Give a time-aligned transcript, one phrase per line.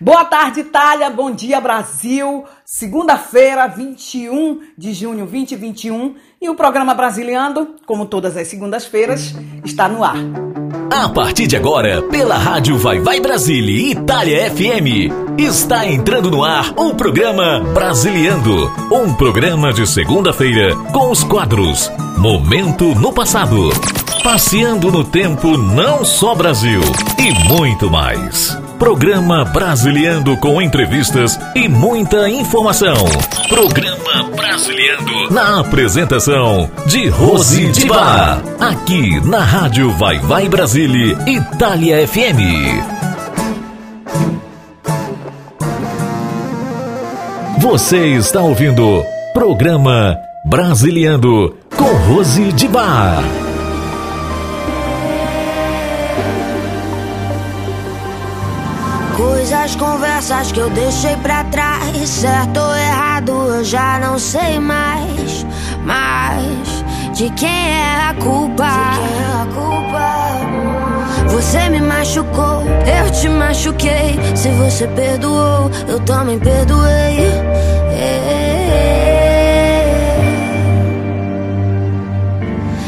[0.00, 1.08] Boa tarde, Itália.
[1.08, 2.44] Bom dia, Brasil.
[2.64, 6.16] Segunda-feira, 21 de junho 2021.
[6.40, 9.34] E o programa Brasiliando, como todas as segundas-feiras,
[9.64, 10.16] está no ar.
[10.90, 16.72] A partir de agora, pela rádio Vai Vai Brasília Itália FM, está entrando no ar
[16.76, 18.70] o programa Brasiliando.
[18.90, 23.70] Um programa de segunda-feira com os quadros Momento no Passado,
[24.22, 26.80] Passeando no Tempo Não Só Brasil
[27.18, 28.63] e muito mais.
[28.78, 32.94] Programa Brasiliando com entrevistas e muita informação.
[33.48, 38.42] Programa Brasiliando na apresentação de Rose Bar.
[38.58, 42.94] Aqui na Rádio Vai Vai Brasília Itália FM.
[47.58, 53.22] Você está ouvindo Programa Brasiliando com Rose de Bar.
[59.44, 62.08] Coisas, conversas que eu deixei pra trás.
[62.08, 65.44] Certo ou errado, eu já não sei mais.
[65.84, 66.82] Mas
[67.12, 68.64] de quem é a culpa?
[68.64, 71.28] De quem é a culpa?
[71.28, 74.18] Você me machucou, eu te machuquei.
[74.34, 77.30] Se você perdoou, eu também perdoei.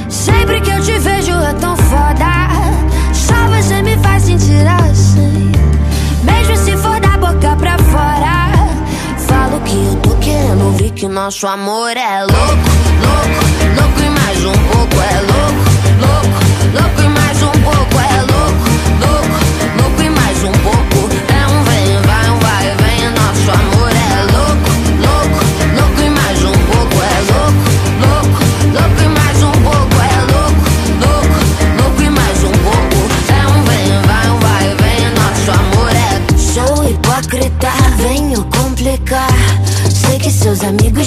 [0.08, 2.48] Sempre que eu te vejo é tão foda.
[3.12, 5.55] Só você me faz sentir assim.
[9.84, 12.36] Eu tô querendo ouvir que nosso amor é louco,
[13.04, 14.02] louco, louco.
[14.02, 15.64] E mais um pouco é louco,
[16.00, 16.38] louco,
[16.72, 17.02] louco.
[17.02, 17.45] E mais um pouco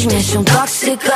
[0.09, 1.13] me acham tóxica.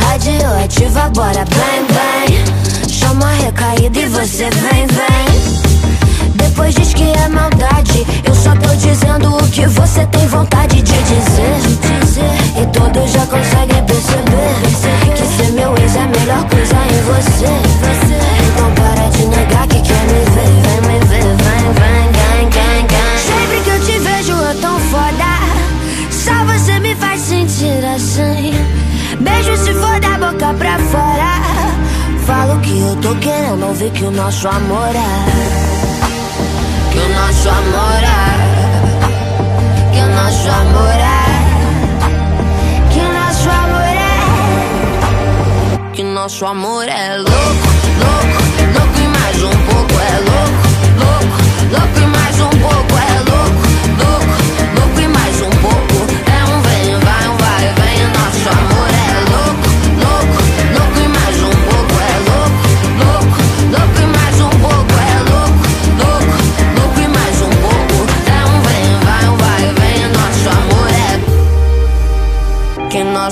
[0.00, 2.88] Radioativa, bora bem, bem.
[2.88, 6.30] Chama a recaída e você vem, vem.
[6.34, 8.06] Depois diz que é maldade.
[8.24, 11.56] Eu só tô dizendo o que você tem vontade de dizer.
[12.60, 14.54] E todos já conseguem perceber
[15.16, 17.46] que ser meu ex é a melhor coisa em você.
[18.48, 20.44] Então para de negar que quer me ver.
[20.62, 21.03] Vem vem,
[30.44, 31.32] boca pra fora.
[32.26, 35.24] Falo que eu tô querendo ouvir que o nosso amor é.
[36.92, 38.34] Que o nosso amor é.
[39.92, 41.24] Que o nosso amor é.
[42.92, 44.20] Que o nosso amor é.
[45.92, 47.32] Que o nosso amor é louco,
[48.00, 48.42] louco,
[48.74, 50.68] louco e mais um pouco é louco,
[51.00, 51.36] louco,
[51.70, 53.33] louco e mais um pouco é louco,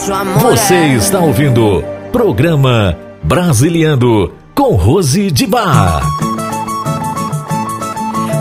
[0.03, 0.95] Você é.
[0.95, 6.03] está ouvindo Programa Brasiliando com Rose de Bar.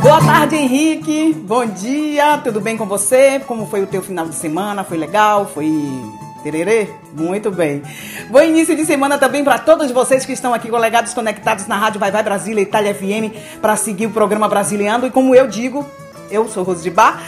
[0.01, 1.33] Boa tarde, Henrique.
[1.33, 2.39] Bom dia.
[2.39, 3.39] Tudo bem com você?
[3.45, 4.83] Como foi o teu final de semana?
[4.83, 5.45] Foi legal?
[5.53, 5.71] Foi
[6.43, 6.89] tererê?
[7.13, 7.83] Muito bem.
[8.31, 11.99] Bom início de semana também para todos vocês que estão aqui colegados conectados na Rádio
[11.99, 15.85] Vai Vai Brasília Itália FM para seguir o programa Brasiliando e como eu digo,
[16.31, 17.21] eu sou Rose de Bar.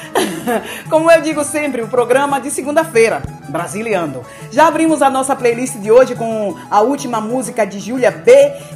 [0.90, 4.26] Como eu digo sempre, o programa de segunda-feira, Brasiliando.
[4.52, 8.34] Já abrimos a nossa playlist de hoje com a última música de Júlia B,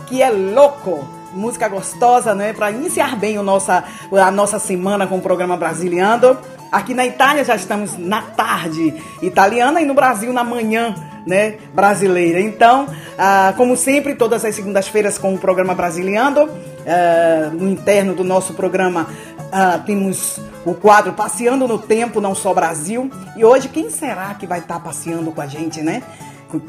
[0.07, 1.07] que é Louco.
[1.33, 2.53] Música gostosa, né?
[2.53, 6.37] Para iniciar bem o nossa, a nossa semana com o programa Brasiliando.
[6.71, 10.95] Aqui na Itália já estamos na tarde italiana e no Brasil na manhã
[11.27, 12.39] né, brasileira.
[12.39, 12.87] Então,
[13.17, 16.49] ah, como sempre, todas as segundas-feiras com o programa Brasiliando,
[16.87, 19.07] ah, no interno do nosso programa
[19.51, 23.09] ah, temos o quadro Passeando no Tempo, não só Brasil.
[23.35, 26.03] E hoje, quem será que vai estar passeando com a gente, né?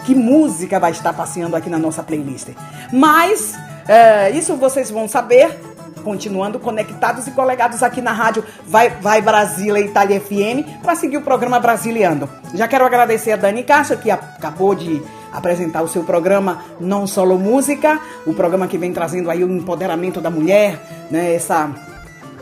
[0.05, 2.49] Que música vai estar passeando aqui na nossa playlist?
[2.93, 3.55] Mas,
[3.87, 5.57] eh, isso vocês vão saber
[5.99, 11.23] continuando conectados e colegados aqui na rádio Vai, Vai Brasília Itália FM para seguir o
[11.23, 12.29] programa Brasiliando.
[12.55, 17.39] Já quero agradecer a Dani Caixa, que acabou de apresentar o seu programa Não Solo
[17.39, 20.81] Música, o programa que vem trazendo aí o empoderamento da mulher,
[21.11, 21.35] né?
[21.35, 21.71] Essa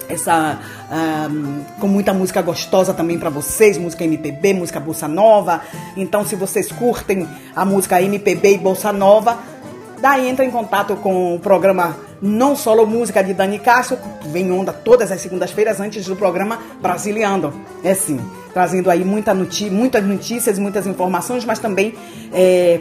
[0.09, 0.59] essa
[1.31, 5.63] um, com muita música gostosa também para vocês, música MPB, música bossa nova.
[5.97, 9.39] Então, se vocês curtem a música MPB e bossa nova,
[10.01, 14.51] daí entra em contato com o programa não solo música de Dani Castro, que vem
[14.51, 17.53] onda todas as segundas-feiras antes do programa Brasiliando.
[17.85, 18.19] É sim,
[18.55, 21.95] trazendo aí muita noti muitas notícias, muitas informações, mas também
[22.33, 22.81] é,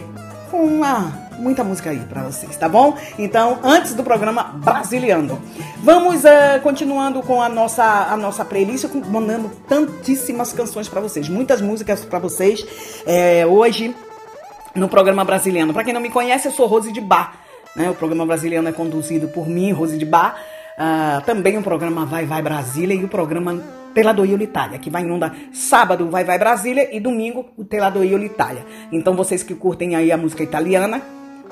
[0.56, 2.98] com uma muita música aí para vocês, tá bom?
[3.20, 5.38] Então, antes do programa Brasiliando.
[5.84, 11.60] Vamos uh, continuando com a nossa, a nossa playlist, mandando tantíssimas canções para vocês, muitas
[11.60, 12.66] músicas para vocês.
[13.06, 13.94] É, hoje,
[14.74, 15.74] no programa Brasiliano.
[15.74, 17.34] Para quem não me conhece, eu sou Rose de Bar.
[17.76, 17.90] Né?
[17.90, 20.40] O programa Brasiliano é conduzido por mim, Rose de Bar.
[20.78, 23.62] Uh, também o programa Vai Vai Brasília e o programa
[23.96, 28.66] Teladoio Itália, que vai em onda sábado Vai Vai Brasília e domingo o Teladoio Itália.
[28.92, 31.02] Então vocês que curtem aí a música italiana,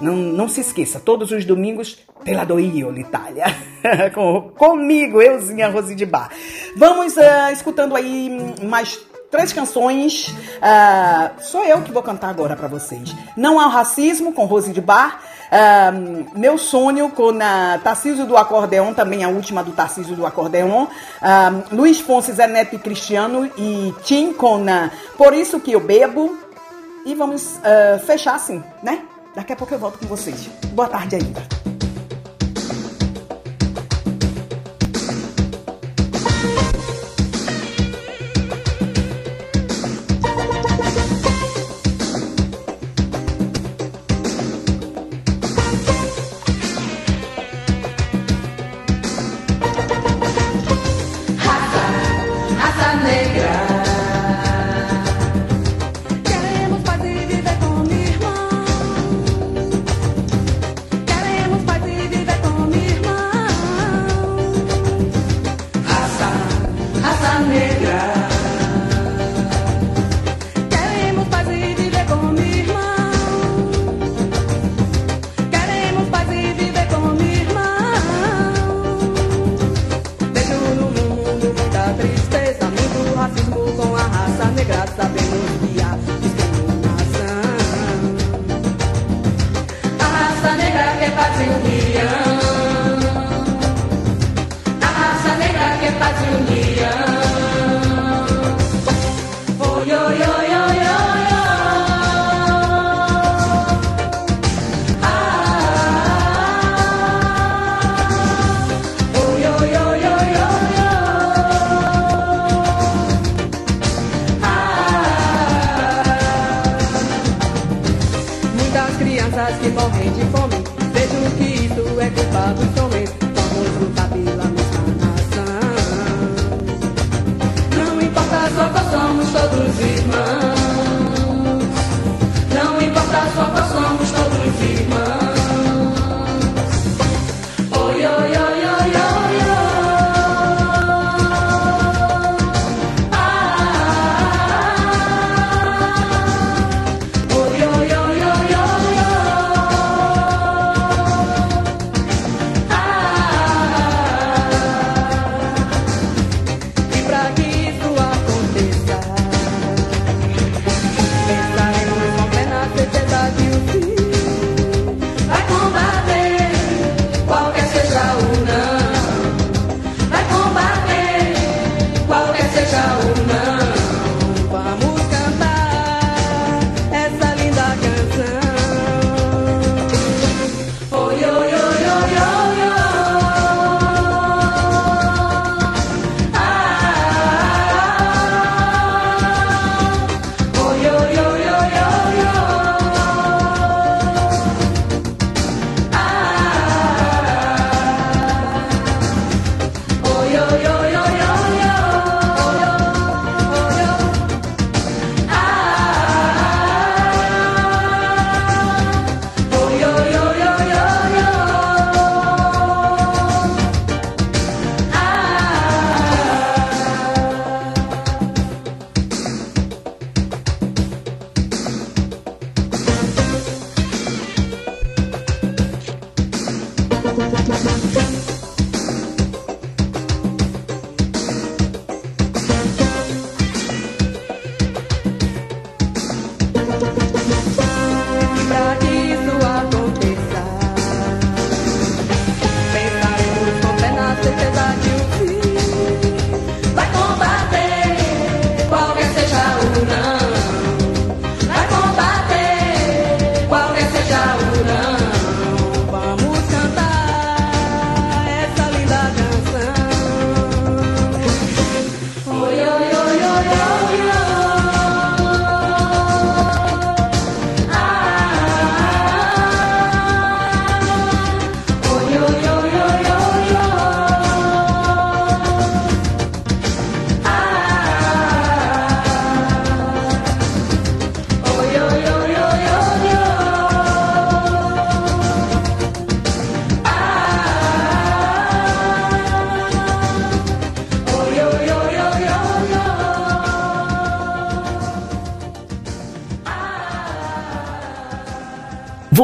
[0.01, 3.45] não, não se esqueça, todos os domingos, Teladoio l'Italia.
[4.13, 6.29] Com, comigo, euzinha Rose de Bar.
[6.75, 8.99] Vamos uh, escutando aí mais
[9.33, 10.27] três canções.
[10.27, 13.15] Uh, sou eu que vou cantar agora para vocês.
[13.35, 15.19] Não há racismo, com Rose de Bar.
[15.51, 20.83] Uh, meu sonho com uh, Tarcísio do Acordeon, também a última do Tarcísio do Acordeon.
[20.83, 25.79] Uh, Luiz Fonses, Zé Neto e Cristiano e Tim com uh, Por Isso Que Eu
[25.79, 26.37] Bebo.
[27.03, 27.59] E vamos
[28.05, 29.01] fechar assim, né?
[29.35, 30.47] Daqui a pouco eu volto com vocês.
[30.73, 31.62] Boa tarde ainda.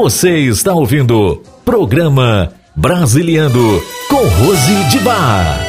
[0.02, 5.60] Você está ouvindo programa Brasiliando com Rose de Bar.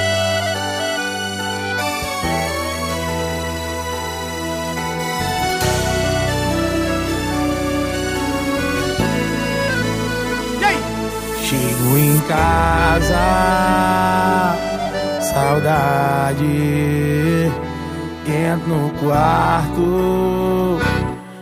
[11.43, 13.17] Chego em casa,
[15.19, 16.45] saudade,
[18.25, 20.79] entro no quarto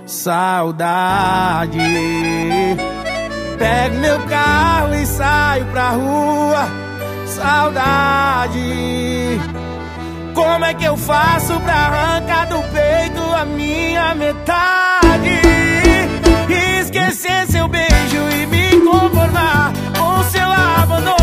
[0.10, 1.78] saudade.
[3.58, 6.68] Pego meu carro e saio pra rua,
[7.28, 8.60] saudade.
[10.34, 15.42] Como é que eu faço pra arrancar do peito a minha metade?
[16.82, 21.19] Esquecer seu beijo e me conformar com seu abandono.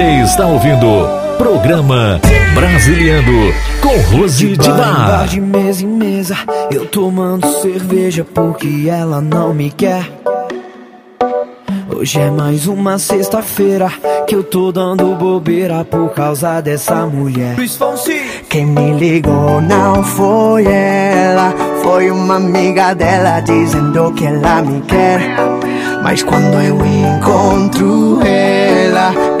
[0.00, 1.06] Está ouvindo
[1.36, 2.18] programa
[2.54, 5.26] Brasiliano com Rose de Bar.
[5.28, 6.36] De mesa em mesa,
[6.70, 10.10] eu tomando cerveja porque ela não me quer.
[11.94, 13.92] Hoje é mais uma sexta-feira
[14.26, 17.54] que eu tô dando bobeira por causa dessa mulher.
[18.48, 25.20] Quem me ligou não foi ela, foi uma amiga dela dizendo que ela me quer.
[26.02, 28.51] Mas quando eu encontro ela,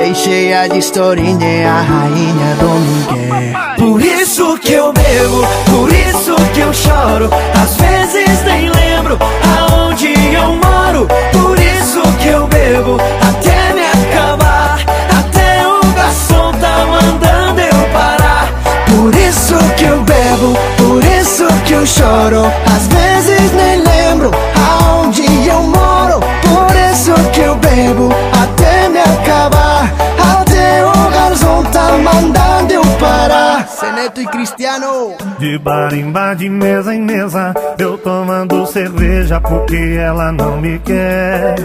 [0.02, 3.76] bem cheia de historinha, é a rainha do Miguel.
[3.78, 7.30] Por isso que eu bebo, por isso que eu choro.
[7.62, 9.16] Às vezes nem lembro
[9.56, 11.06] aonde eu moro.
[11.30, 12.96] Por isso que eu bebo
[13.28, 14.80] até me acabar.
[15.20, 18.52] Até o garçom tá mandando eu parar.
[18.86, 22.50] Por isso que eu bebo, por isso que eu choro.
[22.74, 24.32] Às vezes nem lembro
[24.68, 26.41] aonde eu moro.
[26.72, 29.92] Por isso que eu bebo até me acabar.
[30.40, 33.68] Até o garçom tá mandando eu parar.
[33.68, 35.14] Seneto e Cristiano.
[35.38, 40.78] De bar em bar, de mesa em mesa, eu tomando cerveja porque ela não me
[40.78, 41.56] quer.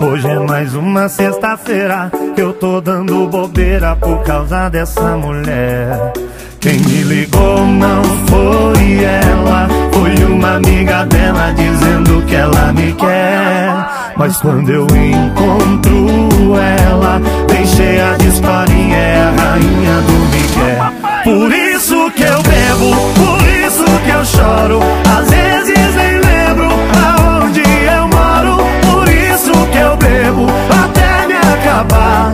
[0.00, 6.12] Hoje é mais uma sexta-feira que eu tô dando bobeira por causa dessa mulher.
[6.60, 13.86] Quem me ligou não foi ela, foi uma amiga dela dizendo que ela me quer.
[14.16, 20.92] Mas quando eu encontro ela, bem cheia de historinha, é a rainha do Miguel.
[21.24, 24.80] Por isso que eu bebo, por isso que eu choro,
[25.16, 26.68] às vezes nem lembro
[27.06, 28.64] aonde eu moro.
[28.82, 32.32] Por isso que eu bebo, até me acabar,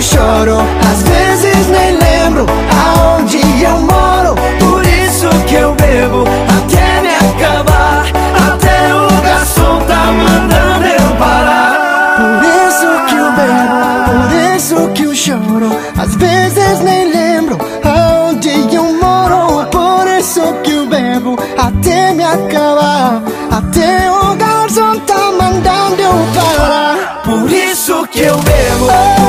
[0.00, 0.56] eu choro.
[0.90, 2.46] Às vezes nem lembro
[2.86, 4.34] aonde eu moro.
[4.58, 6.24] Por isso que eu bebo
[6.56, 8.06] até me acabar.
[8.48, 12.16] Até o garçom tá mandando eu parar.
[12.16, 13.76] Por isso que eu bebo,
[14.06, 15.76] por isso que eu choro.
[15.98, 19.66] Às vezes nem lembro aonde eu moro.
[19.66, 23.22] Por isso que eu bebo até me acabar.
[23.50, 27.20] Até o garçom tá mandando eu parar.
[27.22, 29.19] Por isso que eu bebo.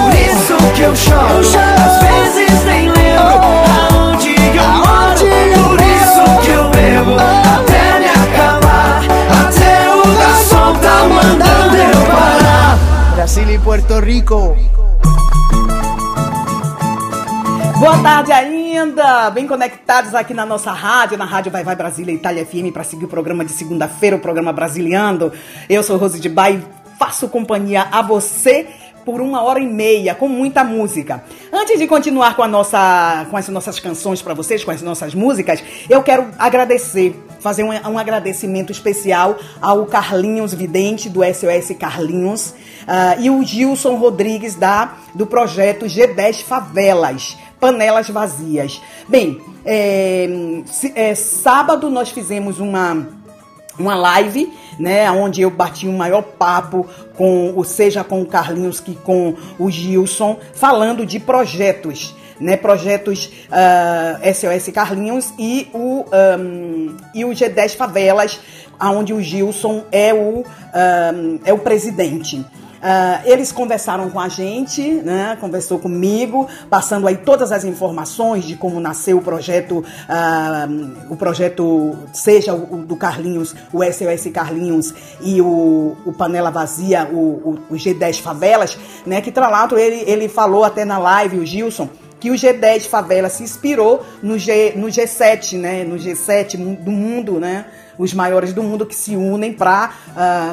[13.15, 14.57] Brasil e Puerto Rico.
[17.79, 22.45] Boa tarde ainda, bem conectados aqui na nossa rádio, na Rádio Vai Vai Brasília Itália
[22.45, 25.31] FM, para seguir o programa de segunda-feira, o programa Brasiliando.
[25.69, 26.61] Eu sou Rose de Bai,
[27.00, 28.67] faço companhia a você
[29.05, 31.24] por uma hora e meia, com muita música.
[31.51, 35.13] Antes de continuar com, a nossa, com as nossas canções para vocês, com as nossas
[35.13, 42.51] músicas, eu quero agradecer, fazer um, um agradecimento especial ao Carlinhos Vidente, do SOS Carlinhos,
[42.51, 48.81] uh, e o Gilson Rodrigues, da, do projeto G10 Favelas panelas vazias.
[49.08, 50.27] Bem, é,
[50.96, 53.21] é, sábado nós fizemos uma
[53.81, 58.79] uma live, né, onde eu bati um maior papo com, ou seja, com o Carlinhos
[58.79, 66.05] que com o Gilson, falando de projetos, né, projetos uh, ah, SOS Carlinhos e o
[66.39, 68.39] um, e o G10 Favelas,
[68.79, 72.44] aonde o Gilson é o um, é o presidente.
[72.81, 75.37] Uh, eles conversaram com a gente, né?
[75.39, 81.96] Conversou comigo, passando aí todas as informações de como nasceu o projeto, uh, o projeto
[82.11, 87.75] seja o, o, do Carlinhos, o SOS Carlinhos e o, o Panela Vazia, o, o,
[87.75, 89.22] G10 Favelas, né?
[89.22, 91.87] Que Tralato ele, ele falou até na live, o Gilson,
[92.20, 95.83] que o G10 Favela se inspirou no, G, no G7, né?
[95.83, 97.65] No G7 do mundo, né?
[98.01, 99.92] Os maiores do mundo que se unem para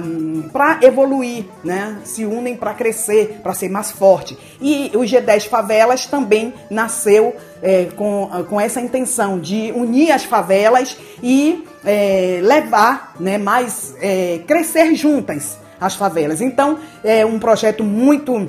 [0.05, 1.97] um, para evoluir, né?
[2.05, 4.37] Se unem para crescer, para ser mais forte.
[4.61, 10.95] E o G10 Favelas também nasceu é, com, com essa intenção de unir as favelas
[11.23, 13.39] e é, levar, né?
[13.39, 16.43] Mais é, crescer juntas as favelas.
[16.43, 18.47] Então é um projeto muito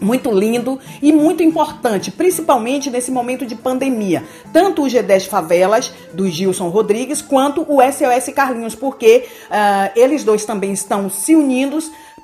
[0.00, 4.24] muito lindo e muito importante, principalmente nesse momento de pandemia.
[4.52, 10.44] Tanto o G10 Favelas, do Gilson Rodrigues, quanto o SOS Carlinhos, porque uh, eles dois
[10.44, 11.78] também estão se unindo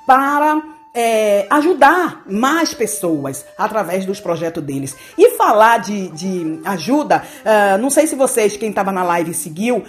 [0.05, 0.61] para
[0.93, 4.95] é, ajudar mais pessoas através dos projetos deles.
[5.17, 9.83] E falar de, de ajuda, uh, não sei se vocês, quem estava na live, seguiu,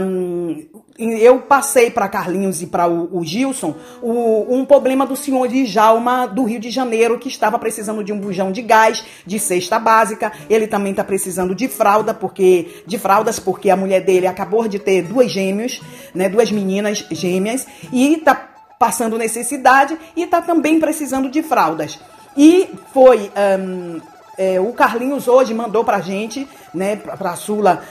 [0.00, 0.66] um,
[0.98, 5.64] eu passei para Carlinhos e para o, o, Gilson o, um problema do senhor de
[5.64, 9.78] Jalma do Rio de Janeiro que estava precisando de um bujão de gás, de cesta
[9.78, 10.32] básica.
[10.50, 14.80] Ele também está precisando de fralda, porque de fraldas, porque a mulher dele acabou de
[14.80, 15.80] ter duas gêmeos,
[16.12, 21.98] né, duas meninas gêmeas, e está passando necessidade e está também precisando de fraldas.
[22.36, 23.30] E foi.
[23.60, 24.00] Um,
[24.38, 27.82] é, o Carlinhos hoje mandou pra gente, né, pra, pra Sula,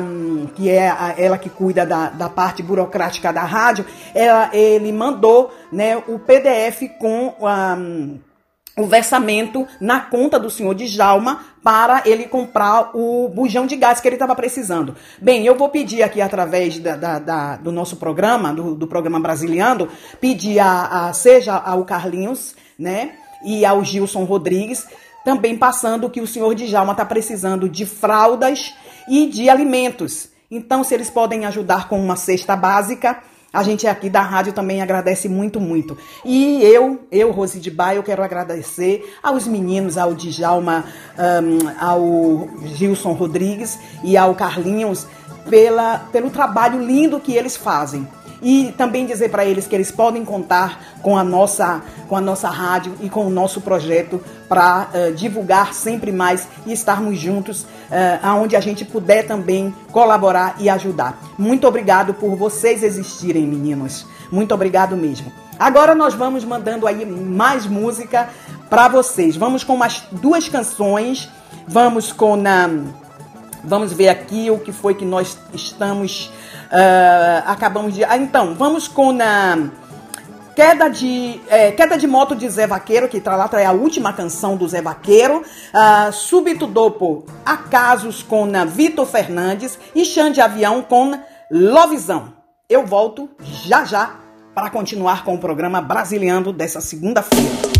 [0.00, 4.90] um, que é a, ela que cuida da, da parte burocrática da rádio, ela, ele
[4.92, 8.18] mandou, né, o PDF com um,
[8.80, 14.00] o versamento na conta do senhor de Jalma para ele comprar o bujão de gás
[14.00, 14.96] que ele estava precisando.
[15.20, 19.20] Bem, eu vou pedir aqui através da, da, da, do nosso programa, do, do programa
[19.20, 19.88] Brasiliano,
[20.20, 23.12] pedir a, a, seja ao Carlinhos, né,
[23.44, 24.86] e ao Gilson Rodrigues,
[25.24, 28.74] também passando que o senhor de Jalma está precisando de fraldas
[29.08, 30.30] e de alimentos.
[30.50, 34.80] Então, se eles podem ajudar com uma cesta básica, a gente aqui da rádio também
[34.80, 35.96] agradece muito, muito.
[36.24, 40.84] E eu, eu, Rose de Baia, eu quero agradecer aos meninos, ao Djalma,
[41.18, 45.06] um, ao Gilson Rodrigues e ao Carlinhos
[45.48, 48.06] pela, pelo trabalho lindo que eles fazem
[48.42, 52.48] e também dizer para eles que eles podem contar com a nossa, com a nossa
[52.48, 57.62] rádio e com o nosso projeto para uh, eh, divulgar sempre mais e estarmos juntos
[57.62, 57.66] uh,
[58.22, 61.18] aonde a gente puder também colaborar e ajudar.
[61.38, 64.06] Muito obrigado por vocês existirem, meninos.
[64.30, 65.32] Muito obrigado mesmo.
[65.58, 68.30] Agora nós vamos mandando aí mais música
[68.68, 69.36] para vocês.
[69.36, 71.28] Vamos com mais duas canções.
[71.68, 72.68] Vamos com na
[73.62, 76.30] Vamos ver aqui o que foi que nós estamos
[76.70, 78.04] Uh, acabamos de.
[78.04, 79.58] Ah, então, vamos com a.
[80.54, 84.12] Queda de, é, Queda de Moto de Zé Vaqueiro, que tá lá é a última
[84.12, 85.38] canção do Zé Vaqueiro.
[85.38, 89.78] Uh, Súbito Dopo, Acasos com Vitor Fernandes.
[89.94, 91.18] E Xande de Avião com
[91.50, 92.34] Lovezão.
[92.68, 94.16] Eu volto já já
[94.54, 97.79] para continuar com o programa Brasiliano dessa segunda-feira.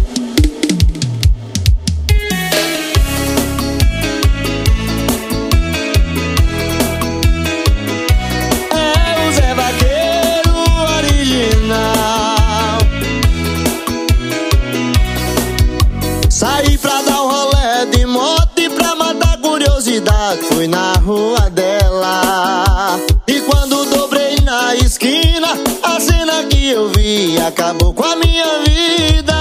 [27.50, 29.34] Acabou com a minha vida.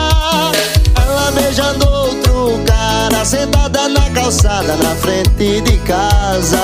[0.99, 6.57] Ela beijando outro cara, sentada na calçada, na frente de casa.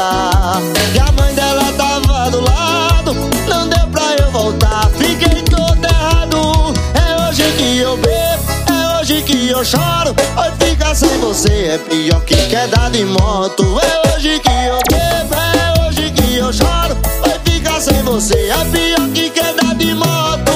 [0.93, 3.13] E a mãe dela tava do lado,
[3.47, 6.73] não deu pra eu voltar, fiquei todo errado.
[6.95, 10.15] É hoje que eu bebo, é hoje que eu choro.
[10.37, 13.79] Hoje ficar sem você é pior que queda de moto.
[13.79, 16.97] É hoje que eu bebo, é hoje que eu choro.
[17.23, 20.54] Hoje ficar sem você é pior que queda de moto.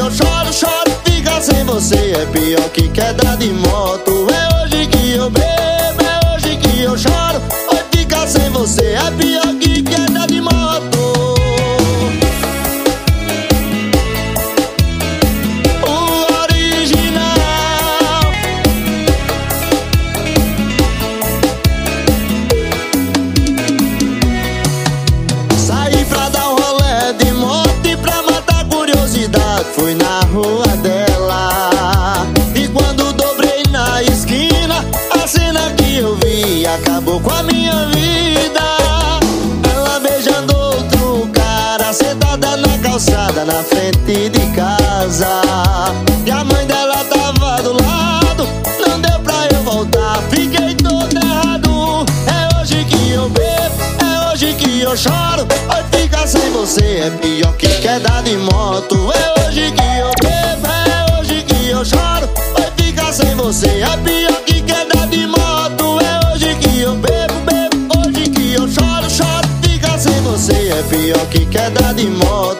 [0.00, 0.90] Eu choro, choro.
[1.04, 4.26] Ficar sem você é pior que queda de moto.
[4.30, 7.42] É hoje que eu bebo, é hoje que eu choro.
[7.70, 9.59] Hoje ficar sem você é pior que
[44.12, 45.42] de casa.
[46.26, 48.44] E a mãe dela tava do lado
[48.80, 50.20] Não deu pra eu voltar.
[50.30, 55.46] Fiquei todo errado É hoje que eu bebo É hoje que eu choro.
[55.68, 59.12] Hoje ficar sem você é pior que queda de moto.
[59.12, 62.28] É hoje que eu bebo É hoje que eu choro.
[62.56, 66.00] Hoje ficar sem você é pior que queda de moto.
[66.00, 69.48] É hoje que eu bebo, bebo Hoje que eu choro, choro.
[69.62, 72.59] Ficar sem você é pior que queda de moto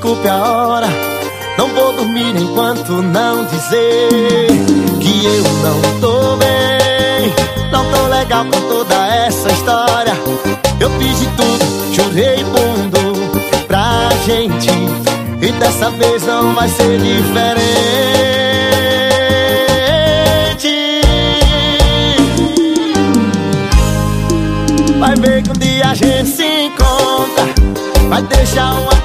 [0.00, 0.88] Desculpe a hora.
[1.58, 4.46] Não vou dormir enquanto não dizer
[4.98, 7.34] Que eu não tô bem.
[7.70, 10.14] Não tô legal com toda essa história.
[10.80, 13.30] Eu fiz de tudo, jurei mundo
[13.66, 14.70] pra gente.
[15.42, 17.90] E dessa vez não vai ser diferente.
[24.98, 27.44] Vai ver que um dia a gente se encontra.
[28.08, 28.99] Vai deixar uma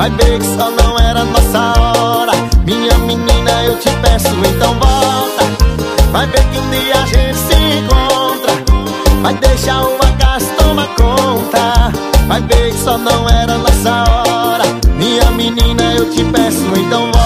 [0.00, 2.32] Vai ver que só não era nossa hora.
[2.64, 5.44] Minha menina, eu te peço, então volta.
[6.10, 8.52] Vai ver que um dia a gente se encontra.
[9.20, 11.92] Vai deixar uma casa tomar conta.
[12.26, 14.64] Vai ver que só não era nossa hora.
[14.96, 17.20] Minha menina, eu te peço, então volta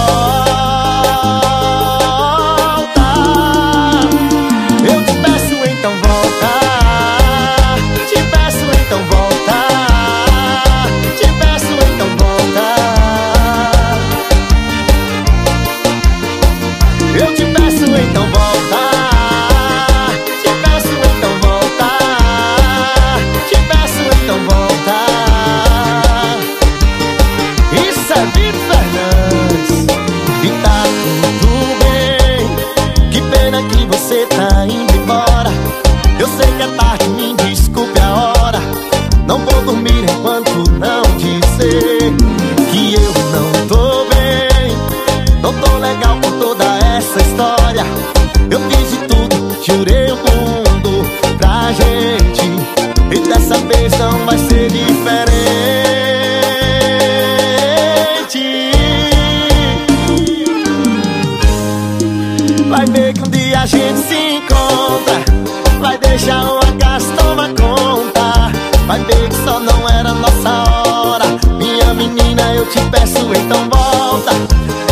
[72.75, 74.31] te peço, então volta.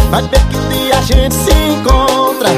[0.10, 2.50] Vai ver que dia a gente se encontra.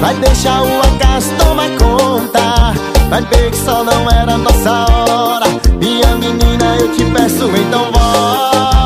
[0.00, 2.74] Vai deixar o acaso tomar conta.
[3.08, 5.46] Vai ver que só não era nossa hora.
[5.80, 8.85] Minha menina, eu te peço, então volta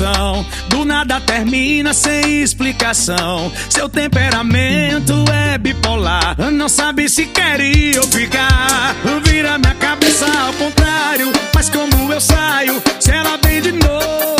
[0.00, 0.46] Confusão.
[0.68, 3.52] Do nada termina sem explicação.
[3.68, 6.36] Seu temperamento é bipolar.
[6.50, 8.96] Não sabe se quer ir ou ficar.
[9.24, 11.30] Vira minha cabeça ao contrário.
[11.54, 14.39] Mas como eu saio, se ela vem de novo,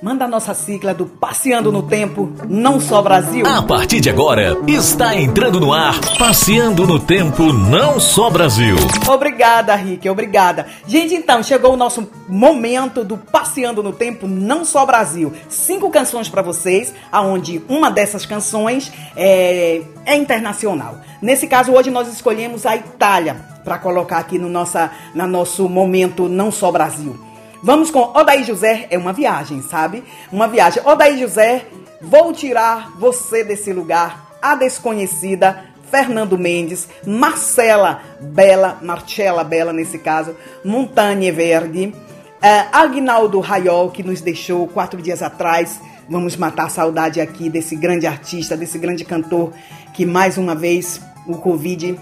[0.00, 3.44] Manda a nossa sigla do Passeando no Tempo, não só Brasil.
[3.44, 8.76] A partir de agora, está entrando no ar Passeando no Tempo, não só Brasil.
[9.08, 10.66] Obrigada, Rick, obrigada.
[10.86, 15.32] Gente, então, chegou o nosso momento do Passeando no Tempo, não só Brasil.
[15.48, 21.00] Cinco canções para vocês, aonde uma dessas canções é, é internacional.
[21.20, 26.28] Nesse caso, hoje nós escolhemos a Itália para colocar aqui no nossa, no nosso momento
[26.28, 27.27] não só Brasil.
[27.62, 30.04] Vamos com Odaí José, é uma viagem, sabe?
[30.30, 30.82] Uma viagem.
[30.86, 31.66] Odaí José,
[32.00, 40.36] vou tirar você desse lugar, a desconhecida, Fernando Mendes, Marcela Bela, Marcela Bela nesse caso,
[40.64, 45.80] Montanha Verde, uh, Agnaldo Raiol, que nos deixou quatro dias atrás.
[46.08, 49.52] Vamos matar a saudade aqui desse grande artista, desse grande cantor
[49.92, 51.98] que mais uma vez o Covid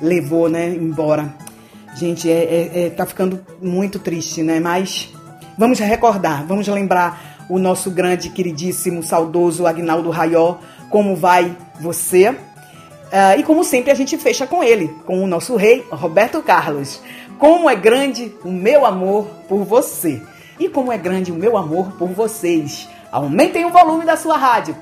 [0.00, 1.47] levou, né, embora.
[1.94, 4.60] Gente, é, é, é, tá ficando muito triste, né?
[4.60, 5.12] Mas
[5.56, 10.56] vamos recordar, vamos lembrar o nosso grande, queridíssimo, saudoso Agnaldo Raió,
[10.90, 12.30] como vai você?
[12.30, 17.00] Uh, e como sempre a gente fecha com ele, com o nosso rei Roberto Carlos.
[17.38, 20.20] Como é grande o meu amor por você.
[20.58, 22.88] E como é grande o meu amor por vocês.
[23.10, 24.76] Aumentem o volume da sua rádio.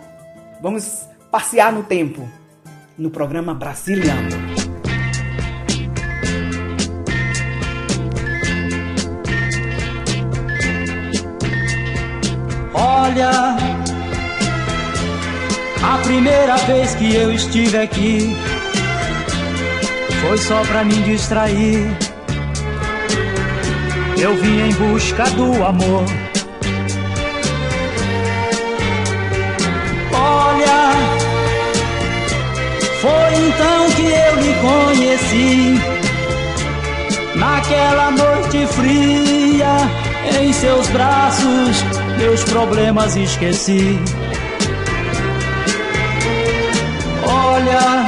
[0.60, 2.28] Vamos passear no tempo
[2.98, 4.45] no programa Brasiliano.
[13.16, 13.56] Olha,
[15.82, 18.36] a primeira vez que eu estive aqui
[20.20, 21.96] foi só pra me distrair.
[24.18, 26.04] Eu vim em busca do amor.
[30.12, 30.90] Olha,
[33.00, 35.80] foi então que eu lhe conheci.
[37.34, 43.98] Naquela noite fria, em seus braços meus problemas esqueci.
[47.24, 48.06] Olha,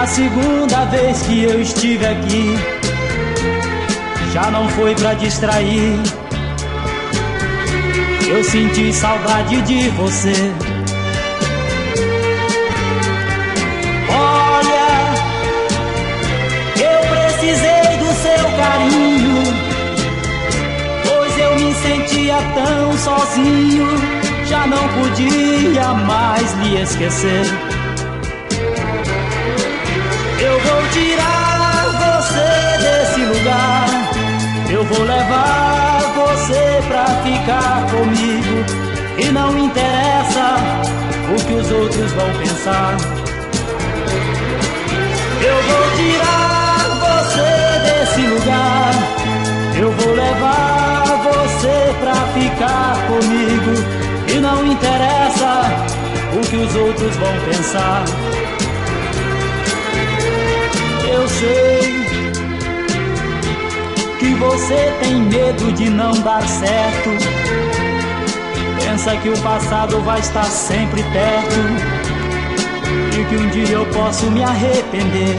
[0.00, 2.56] a segunda vez que eu estive aqui
[4.32, 5.98] já não foi pra distrair.
[8.28, 10.52] Eu senti saudade de você.
[22.12, 23.86] Sentia tão sozinho,
[24.46, 27.42] já não podia mais lhe esquecer.
[30.40, 33.86] Eu vou tirar você desse lugar,
[34.70, 38.82] eu vou levar você pra ficar comigo.
[39.18, 40.56] E não interessa
[41.30, 42.96] o que os outros vão pensar.
[45.40, 46.72] Eu vou tirar
[47.04, 47.52] você
[47.84, 49.21] desse lugar,
[52.02, 53.72] pra ficar comigo
[54.28, 55.62] e não interessa
[56.36, 58.04] o que os outros vão pensar.
[61.08, 62.02] Eu sei
[64.18, 67.10] que você tem medo de não dar certo.
[68.84, 72.02] Pensa que o passado vai estar sempre perto
[73.16, 75.38] e que um dia eu posso me arrepender.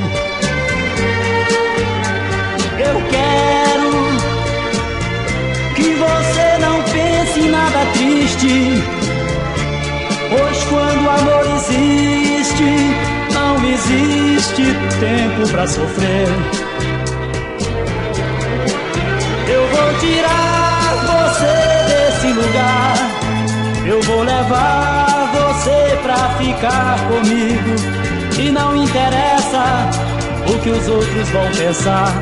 [2.80, 3.64] Eu quero
[5.76, 6.53] que você
[7.38, 8.84] em nada triste.
[10.30, 12.64] Pois quando o amor existe,
[13.34, 14.64] não existe
[15.00, 16.28] tempo para sofrer.
[19.48, 22.96] Eu vou tirar você desse lugar.
[23.86, 27.76] Eu vou levar você pra ficar comigo.
[28.40, 29.90] E não interessa
[30.48, 32.14] o que os outros vão pensar.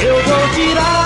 [0.00, 1.01] Eu vou tirar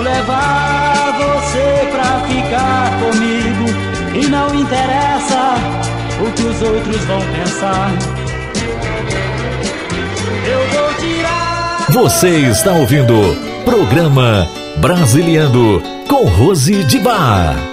[0.00, 3.66] vou levar você pra ficar comigo.
[4.14, 5.54] E não interessa
[6.20, 7.90] o que os outros vão pensar.
[10.46, 11.86] Eu vou tirar.
[11.90, 14.48] Você está ouvindo Programa
[14.78, 17.69] Brasiliano com Rose de Bar.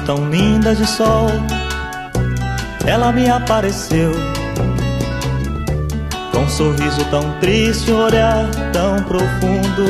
[0.00, 1.28] Tão linda de sol,
[2.84, 4.12] ela me apareceu.
[6.32, 9.84] Com um sorriso tão triste, um olhar tão profundo,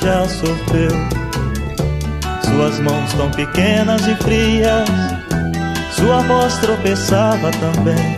[0.00, 0.92] já sofreu.
[2.44, 4.88] Suas mãos tão pequenas e frias,
[5.92, 8.16] sua voz tropeçava também.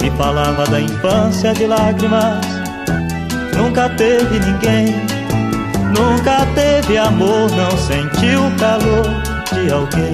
[0.00, 2.44] Me falava da infância de lágrimas,
[3.56, 5.12] nunca teve ninguém
[5.94, 9.21] Nunca teve amor, não sentiu calor
[9.52, 10.12] de alguém.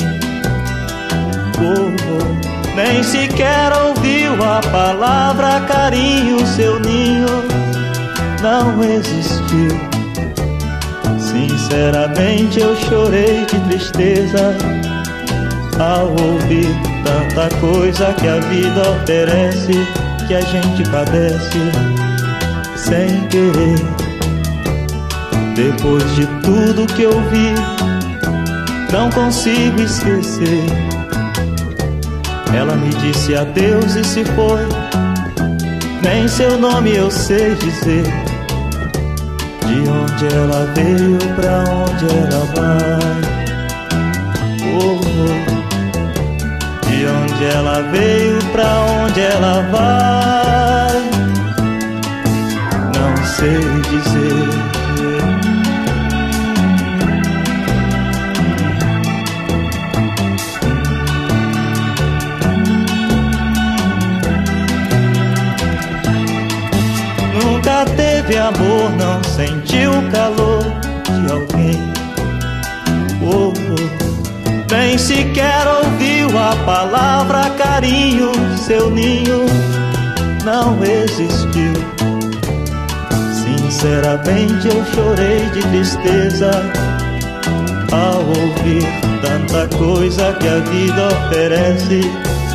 [1.60, 1.98] Oh.
[2.76, 7.26] Nem sequer ouviu a palavra carinho, seu ninho
[8.40, 9.88] não existiu.
[11.18, 14.56] Sinceramente eu chorei de tristeza
[15.80, 16.68] ao ouvir
[17.04, 19.72] tanta coisa que a vida oferece,
[20.26, 21.58] que a gente padece
[22.76, 23.78] sem querer.
[25.56, 27.54] Depois de tudo que eu vi,
[28.92, 30.64] não consigo esquecer.
[32.54, 34.66] Ela me disse adeus e se foi.
[36.02, 38.04] Nem seu nome eu sei dizer.
[39.66, 43.38] De onde ela veio, pra onde ela vai.
[44.80, 45.58] Oh, oh.
[46.86, 51.02] De onde ela veio, pra onde ela vai.
[52.94, 53.60] Não sei
[53.90, 54.67] dizer.
[67.84, 71.92] Teve amor, não sentiu o calor de alguém.
[73.22, 74.74] Oh, oh.
[74.74, 79.46] Nem sequer ouviu a palavra carinho, seu ninho
[80.44, 81.72] não existiu.
[83.32, 86.50] Sinceramente eu chorei de tristeza
[87.92, 88.86] ao ouvir
[89.20, 92.00] tanta coisa que a vida oferece,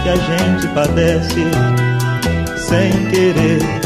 [0.02, 1.46] que a gente padece
[2.58, 3.83] sem querer.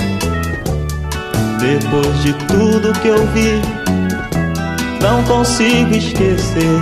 [1.59, 3.61] Depois de tudo que eu vi,
[5.01, 6.81] não consigo esquecer.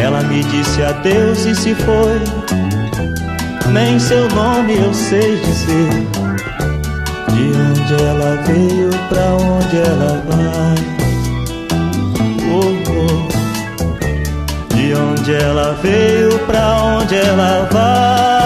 [0.00, 2.20] Ela me disse adeus e se foi.
[3.72, 5.90] Nem seu nome eu sei dizer.
[7.32, 10.76] De onde ela veio, pra onde ela vai.
[12.50, 14.74] Oh, oh.
[14.74, 18.37] De onde ela veio, pra onde ela vai.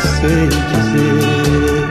[0.00, 1.90] Sei dizer.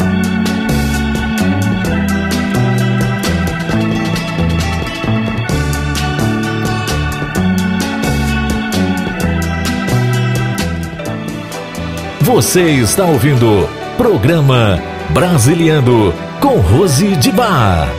[12.21, 14.79] Você está ouvindo programa
[15.09, 17.98] Brasiliando com Rose de Bar.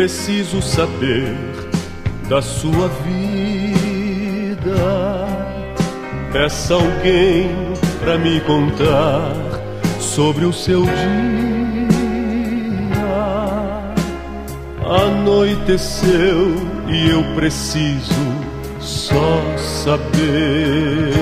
[0.00, 1.36] Preciso saber
[2.26, 4.70] da sua vida.
[6.32, 7.50] Peça alguém
[8.02, 9.30] pra me contar
[10.00, 10.90] sobre o seu dia.
[15.04, 16.54] Anoiteceu
[16.88, 18.24] e eu preciso
[18.80, 21.12] só saber.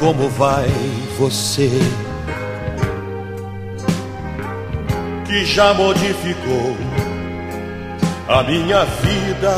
[0.00, 0.70] Como vai
[1.18, 2.07] você?
[5.28, 6.74] Que já modificou
[8.28, 9.54] a minha vida,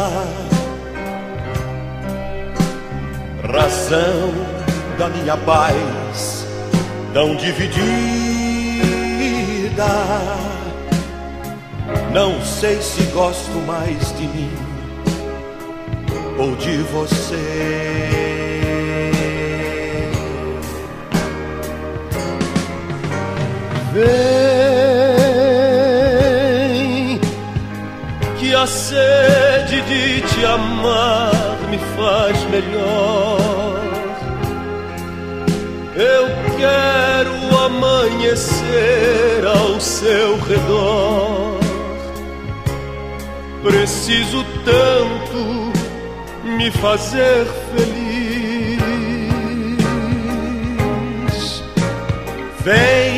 [3.53, 4.35] razão
[4.99, 6.45] da minha paz
[7.15, 7.81] tão dividida.
[12.13, 14.51] Não sei se gosto mais de mim
[16.37, 18.11] ou de você.
[28.91, 31.31] Sede de te amar
[31.71, 33.79] me faz melhor.
[35.95, 36.27] Eu
[36.59, 37.35] quero
[37.67, 41.61] amanhecer ao seu redor.
[43.63, 45.73] Preciso tanto
[46.57, 48.81] me fazer feliz.
[52.65, 53.10] Vem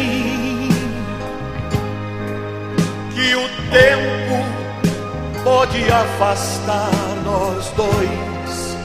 [5.62, 6.90] pode afastar
[7.24, 8.76] nós dois.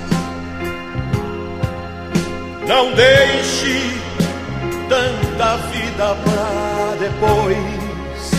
[2.67, 3.99] Não deixe
[4.87, 8.31] tanta vida pra depois.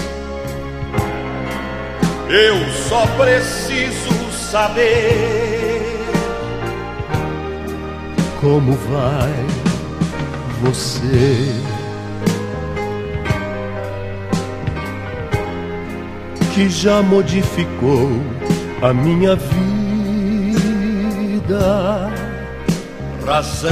[2.29, 5.99] Eu só preciso saber
[8.41, 9.47] como vai
[10.63, 11.78] você.
[16.59, 18.11] Que já modificou
[18.83, 19.71] a minha vida.
[23.25, 23.71] razão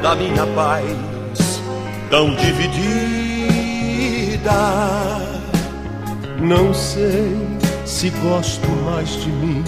[0.00, 1.60] da minha paz
[2.08, 2.80] tão dividida.
[6.40, 7.36] Não sei
[7.84, 9.62] se gosto mais de mim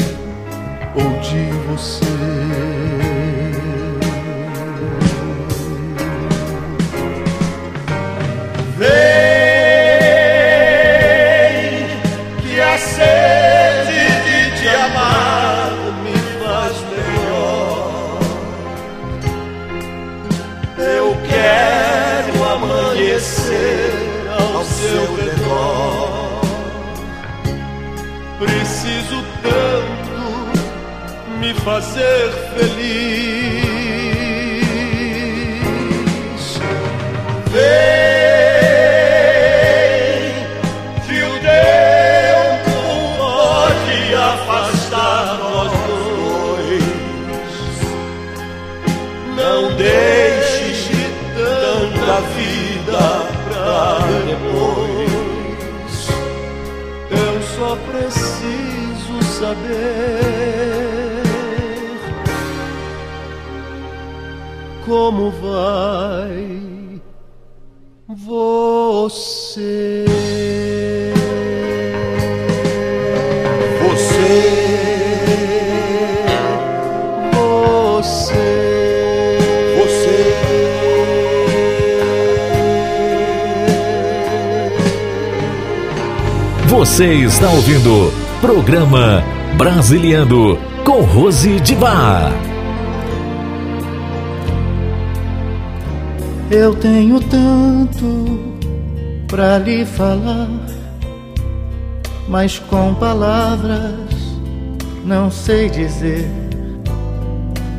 [0.95, 2.84] ou de você.
[31.65, 33.24] Fazer feliz.
[65.05, 67.03] Como vai
[68.09, 70.05] você.
[73.83, 74.65] Você,
[86.71, 87.25] Você.
[87.25, 89.23] Está ouvindo programa
[89.59, 91.75] Brasiliando com Rose de
[96.57, 98.39] Eu tenho tanto
[99.27, 100.49] pra lhe falar,
[102.29, 103.93] mas com palavras
[105.05, 106.31] não sei dizer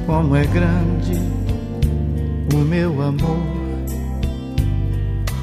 [0.06, 1.22] como é grande
[2.54, 3.48] o meu amor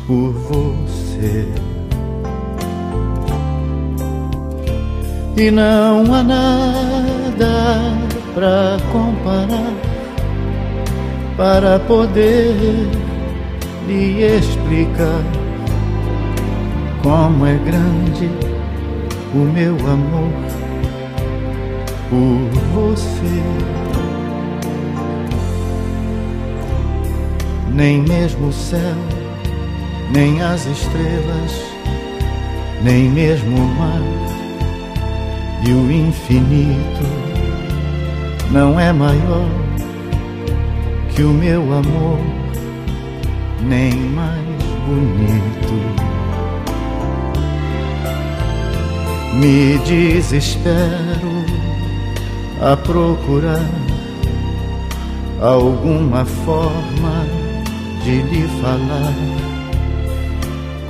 [0.06, 1.48] por você.
[5.38, 7.78] E não há nada
[8.34, 9.72] pra comparar
[11.34, 13.01] para poder
[13.86, 15.22] lhe explicar
[17.02, 18.30] como é grande
[19.34, 20.32] o meu amor
[22.08, 23.42] por você.
[27.74, 28.96] Nem mesmo o céu,
[30.12, 31.64] nem as estrelas,
[32.82, 34.22] nem mesmo o mar
[35.64, 37.06] e o infinito
[38.50, 39.48] não é maior
[41.14, 42.18] que o meu amor,
[43.62, 46.12] nem mais bonito.
[49.34, 51.44] Me desespero
[52.60, 53.70] a procurar
[55.40, 57.26] alguma forma
[58.04, 59.14] de lhe falar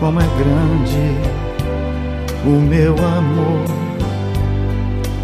[0.01, 1.43] como é grande
[2.45, 3.65] o meu amor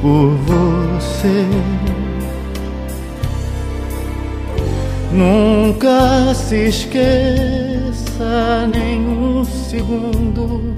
[0.01, 2.07] por você.
[5.12, 10.76] Nunca se esqueça nem um segundo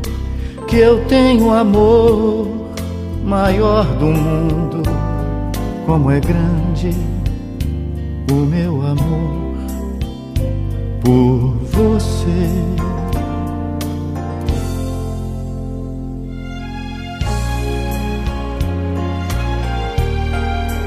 [0.68, 2.48] que eu tenho amor
[3.24, 4.82] maior do mundo.
[5.84, 6.90] Como é grande
[8.30, 9.56] o meu amor
[11.02, 12.48] por você.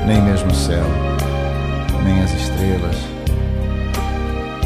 [0.07, 0.85] Nem mesmo o céu,
[2.03, 3.12] nem as estrelas,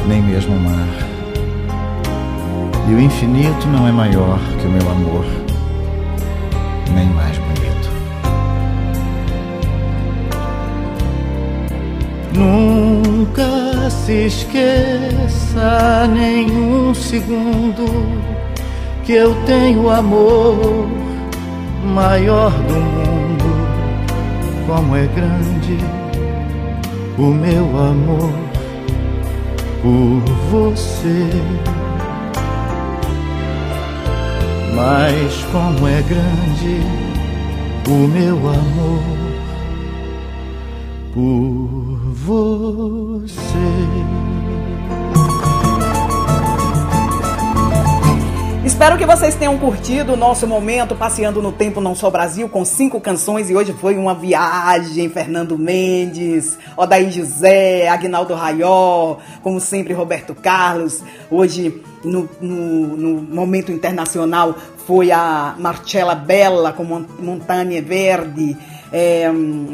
[0.07, 1.07] nem mesmo o mar
[2.87, 5.25] e o infinito não é maior que o meu amor,
[6.93, 7.91] nem mais bonito.
[12.33, 17.85] Nunca se esqueça nem um segundo
[19.03, 20.87] que eu tenho amor
[21.93, 23.07] maior do mundo.
[24.65, 25.77] Como é grande
[27.17, 28.46] o meu amor
[29.81, 30.21] por
[30.51, 31.29] você.
[34.75, 36.81] Mas como é grande
[37.87, 39.03] o meu amor
[41.13, 43.37] por você.
[48.67, 52.65] Espero que vocês tenham curtido o nosso momento passeando no tempo não só Brasil com
[52.65, 55.07] cinco canções e hoje foi uma viagem.
[55.07, 61.01] Fernando Mendes, Odaí José, Agnaldo Raiol, como sempre Roberto Carlos.
[61.31, 64.53] Hoje no, no, no, momento internacional
[64.85, 68.57] foi a Marcella Bella com Montanha Verde.
[68.91, 69.29] É,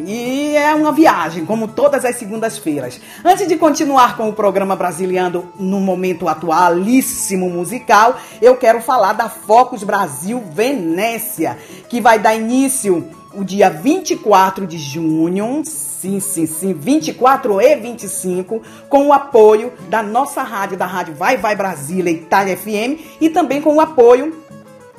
[0.05, 2.99] e é uma viagem, como todas as segundas-feiras.
[3.23, 9.29] Antes de continuar com o programa Brasiliano no momento atualíssimo musical, eu quero falar da
[9.29, 11.57] Focus Brasil Venécia,
[11.87, 18.61] que vai dar início o dia 24 de junho, sim, sim, sim, 24 e 25,
[18.87, 23.61] com o apoio da nossa rádio, da rádio Vai Vai Brasília, Itália FM, e também
[23.61, 24.42] com o apoio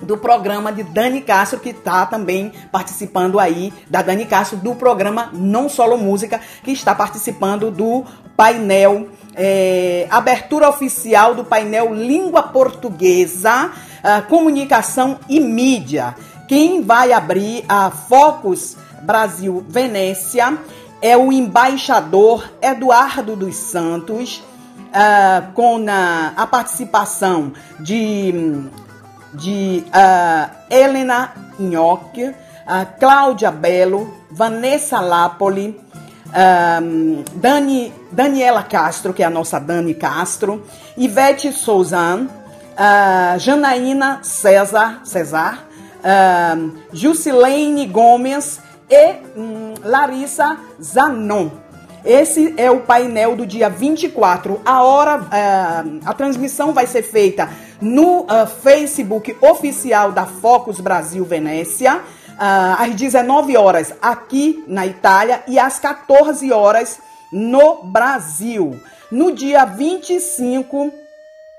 [0.02, 5.30] do programa de Dani Castro, que está também participando aí, da Dani Castro, do programa
[5.32, 8.04] Não Solo Música, que está participando do
[8.36, 16.14] painel, é, abertura oficial do painel Língua Portuguesa, uh, Comunicação e Mídia.
[16.48, 20.58] Quem vai abrir a Focus Brasil Venécia
[21.00, 24.42] é o embaixador Eduardo dos Santos,
[24.94, 28.32] uh, com a, a, participação de,
[29.34, 35.80] de uh, Helena Nhoque, uh, Cláudia Belo, Vanessa Lapoli,
[37.36, 40.64] Dani, Daniela Castro, que é a nossa Dani Castro,
[40.96, 42.28] Ivete Souzan,
[43.38, 45.64] Janaína César, César
[46.04, 48.60] uh, Gomes
[48.90, 51.63] e um, Larissa Zanon.
[52.04, 54.60] Esse é o painel do dia 24.
[54.62, 57.48] A hora, uh, a transmissão vai ser feita
[57.80, 65.42] no uh, Facebook oficial da Focus Brasil Venécia, uh, às 19 horas aqui na Itália
[65.48, 66.98] e às 14 horas
[67.32, 68.78] no Brasil.
[69.10, 70.92] No dia 25,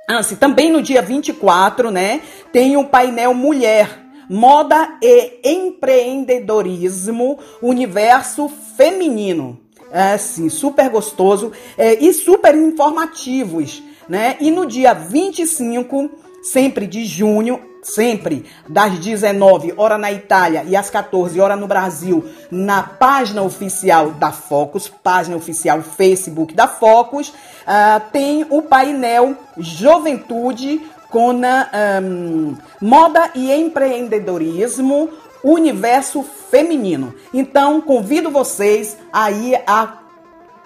[0.08, 2.22] assim, também no dia 24, né,
[2.52, 9.65] tem o painel Mulher moda e empreendedorismo, universo feminino.
[9.92, 14.36] É assim, super gostoso é, e super informativos, né?
[14.40, 16.10] E no dia 25,
[16.42, 22.26] sempre de junho, sempre das 19 horas na Itália e às 14 horas no Brasil,
[22.50, 30.82] na página oficial da Focus, página oficial Facebook da Focus, uh, tem o painel Juventude
[31.10, 35.10] com um, moda e empreendedorismo,
[35.44, 37.14] universo feminino.
[37.34, 40.00] Então, convido vocês aí a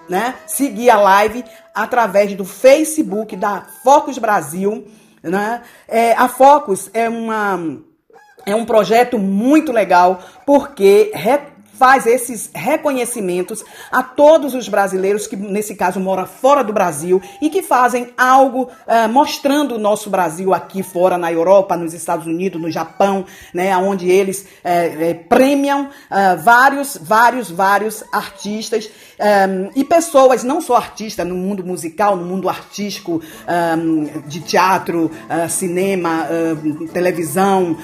[0.08, 1.44] né, seguir a live
[1.74, 4.84] através do Facebook da Focus Brasil
[5.22, 5.62] Né?
[5.86, 7.78] É, a Focus é uma
[8.46, 11.12] é um projeto muito legal porque
[11.80, 17.48] faz esses reconhecimentos a todos os brasileiros que, nesse caso, moram fora do Brasil e
[17.48, 22.60] que fazem algo uh, mostrando o nosso Brasil aqui fora, na Europa, nos Estados Unidos,
[22.60, 23.24] no Japão,
[23.54, 30.76] né, onde eles uh, premiam uh, vários, vários, vários artistas um, e pessoas, não só
[30.76, 33.22] artistas, no mundo musical, no mundo artístico,
[33.78, 35.10] um, de teatro,
[35.48, 36.26] cinema,
[36.92, 37.76] televisão,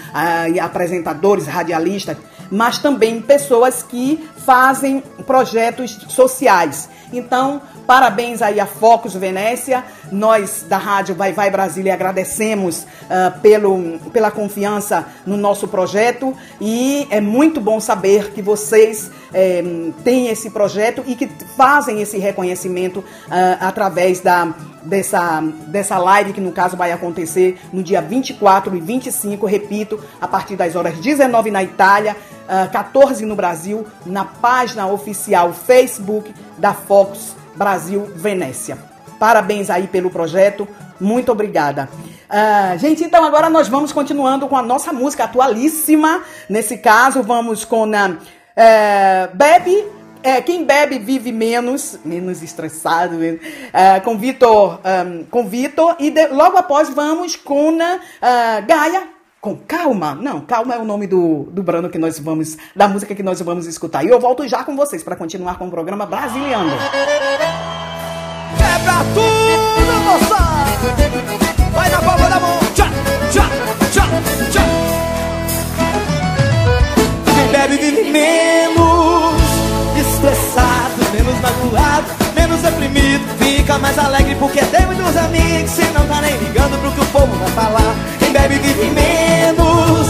[0.62, 2.16] apresentadores, radialistas,
[2.50, 6.88] mas também pessoas que fazem projetos sociais.
[7.12, 9.84] Então, parabéns aí a Focus Venécia.
[10.10, 17.06] Nós da Rádio Vai Vai Brasília agradecemos uh, pelo, pela confiança no nosso projeto e
[17.10, 19.62] é muito bom saber que vocês eh,
[20.04, 23.04] têm esse projeto e que fazem esse reconhecimento uh,
[23.60, 24.54] através da
[24.86, 30.28] dessa, dessa live, que no caso vai acontecer no dia 24 e 25, repito, a
[30.28, 32.16] partir das horas 19 na Itália,
[32.48, 38.78] uh, ah, 14 no Brasil, na página oficial Facebook da Fox Brasil Venécia.
[39.18, 40.66] Parabéns aí pelo projeto,
[41.00, 41.88] muito obrigada.
[42.28, 46.22] Uh, gente, então agora nós vamos continuando com a nossa música atualíssima.
[46.48, 54.00] Nesse caso, vamos com a uh, Bebe é, quem bebe vive menos, menos estressado, uh,
[54.02, 59.04] com Vitor, um, com Vitor e de, logo após vamos com uh, Gaia,
[59.40, 60.14] com Calma.
[60.14, 63.40] Não, Calma é o nome do, do Brano que nós vamos, da música que nós
[63.40, 64.04] vamos escutar.
[64.04, 66.70] E eu volto já com vocês para continuar com o programa Brasiliano.
[68.56, 70.36] Quebra tudo, moça!
[71.72, 72.58] Vai na palma da mão!
[72.74, 72.86] Tchá,
[73.30, 73.48] tchá,
[73.92, 74.02] tchá,
[74.50, 74.62] tchá!
[77.34, 79.42] Quem bebe vive menos
[79.96, 83.24] estressado, menos magoado, menos deprimido.
[83.38, 85.70] Fica mais alegre porque tem muitos amigos.
[85.70, 88.15] Se não tá nem ligando pro que o povo vai falar.
[88.38, 90.08] Bebe vive menos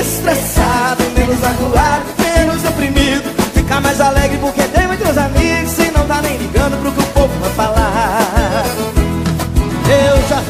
[0.00, 3.30] estressado, menos magoado, menos deprimido.
[3.54, 5.70] Fica mais alegre porque tem muitos amigos.
[5.70, 8.64] Se não tá nem ligando pro que o povo vai falar.
[9.86, 10.42] Eu já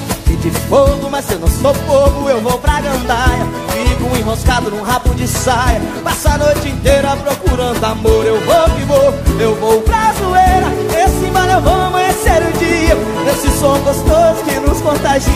[0.45, 5.15] de fogo, mas eu não sou fogo, eu vou pra gandaia Fico enroscado num rabo
[5.15, 10.13] de saia Passa a noite inteira procurando amor Eu vou que vou, eu vou pra
[10.13, 10.67] zoeira
[11.03, 12.95] Esse embalo eu vou amanhecer o dia
[13.33, 15.33] Esse som gostoso que nos contagia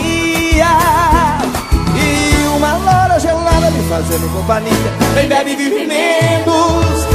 [1.55, 1.58] E
[2.59, 4.93] uma lora gelada me fazendo companhia.
[5.15, 7.07] Bem bebe vive menos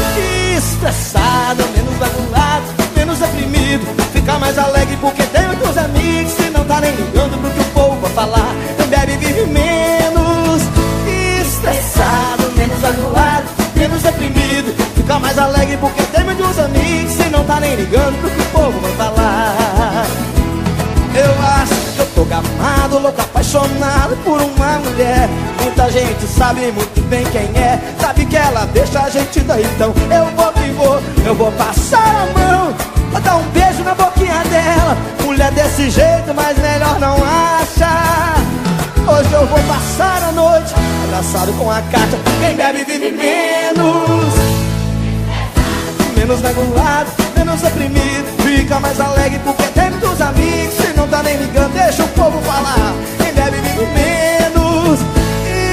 [0.57, 2.65] Estressado, menos magoado,
[2.97, 7.51] menos deprimido Fica mais alegre porque tem muitos amigos Se não tá nem ligando pro
[7.51, 8.55] que o povo vai falar.
[8.77, 10.63] Quem bebe vive menos
[11.43, 17.61] Estressado, menos magoado, menos deprimido Fica mais alegre porque tem muitos amigos Se não tá
[17.61, 20.07] nem ligando pro que o povo vai falar.
[21.15, 21.84] Eu acho
[22.95, 25.29] gamado, louco, apaixonado por uma mulher.
[25.63, 27.79] Muita gente sabe muito bem quem é.
[28.01, 32.39] Sabe que ela deixa a gente doidão Eu vou que vou, eu vou passar a
[32.39, 32.75] mão
[33.11, 34.97] Vou dar um beijo na boquinha dela.
[35.25, 38.35] Mulher desse jeito, mas melhor não acha.
[39.07, 40.73] Hoje eu vou passar a noite
[41.05, 44.35] Abraçado com a Cátia Quem bebe vive menos.
[46.17, 51.73] Menos magoado, menos deprimido Fica mais alegre porque tem muitos amigos não tá nem ligando,
[51.75, 52.95] deixa o povo falar.
[53.19, 55.01] Quem bebe vive menos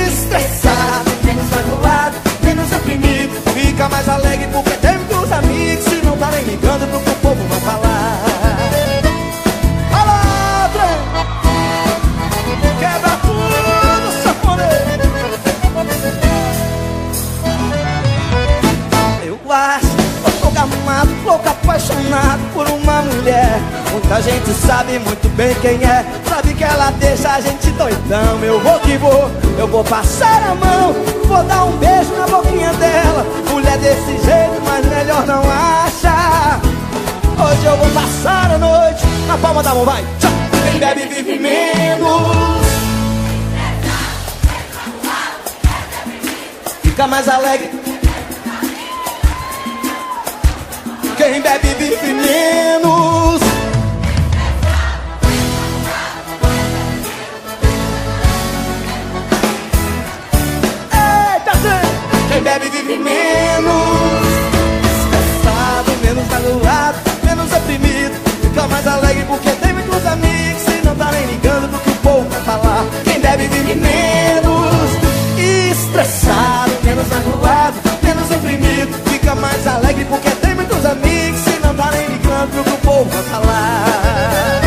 [0.10, 5.86] Estressado, menos magoado, menos deprimido Fica mais alegre porque tem muitos amigos.
[5.86, 8.18] Se não tá nem ligando pro que o povo vai falar.
[10.74, 10.98] Trem!
[12.80, 15.12] Quebra tudo, safoneiro
[19.24, 19.88] Eu acho,
[20.26, 22.81] eu tô gamado, louco, apaixonado por mulher
[24.12, 26.06] Muita gente sabe muito bem quem é.
[26.28, 28.44] Sabe que ela deixa a gente doidão.
[28.44, 30.92] Eu vou que vou, eu vou passar a mão.
[31.24, 33.26] Vou dar um beijo na boquinha dela.
[33.50, 36.60] Mulher desse jeito, mas melhor não acha.
[37.42, 39.08] Hoje eu vou passar a noite.
[39.28, 40.04] Na palma da mão, vai!
[40.20, 40.32] Tchau.
[40.70, 42.66] Quem bebe vive menos.
[46.82, 47.72] Fica mais alegre.
[51.16, 53.41] Quem bebe vive menos
[67.24, 68.16] menos oprimido.
[68.42, 71.96] Fica mais alegre porque tem muitos amigos E não tá nem ligando do que o
[71.96, 72.86] povo vai falar.
[73.04, 74.72] Quem deve viver menos.
[75.72, 79.10] Estressado Menos anulado, menos oprimido.
[79.10, 82.78] Fica mais alegre porque tem muitos amigos E não tá nem ligando do que o
[82.78, 84.62] povo vai falar.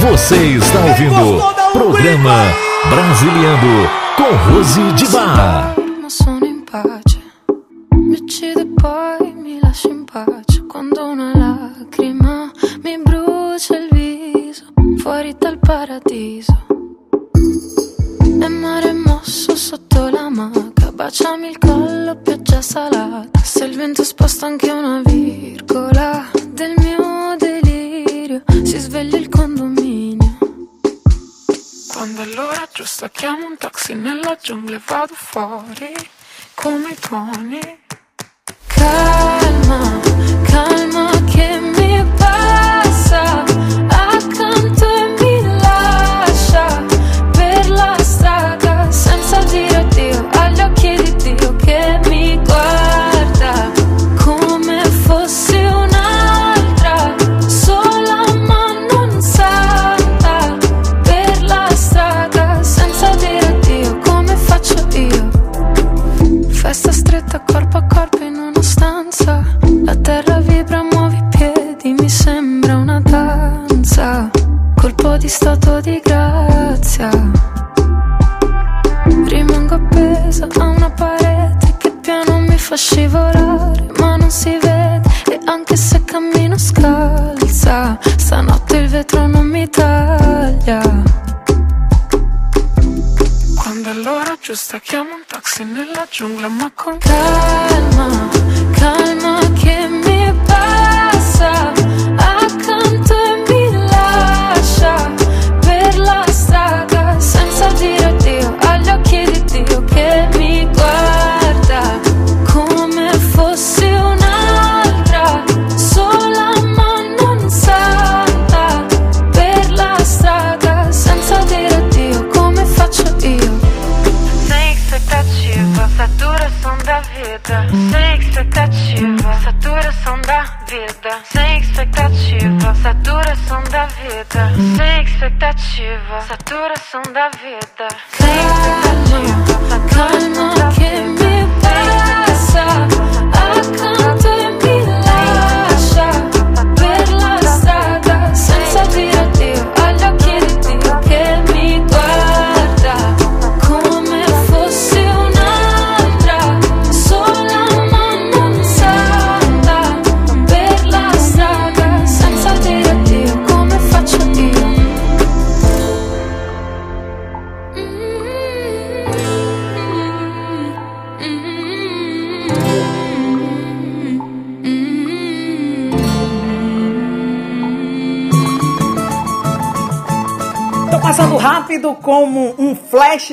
[0.00, 1.59] Você está ouvindo.
[1.72, 2.52] Programa
[2.88, 5.79] Brasiliano com Rose de Barra.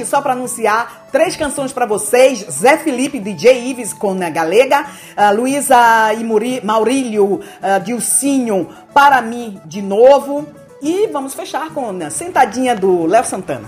[0.06, 5.36] só para anunciar três canções para vocês: Zé Felipe, DJ Ives com a Galega, uh,
[5.36, 10.48] Luísa e Muri, Maurílio, uh, Dilcinho, Para mim de novo.
[10.82, 13.68] E vamos fechar com a sentadinha do Léo Santana.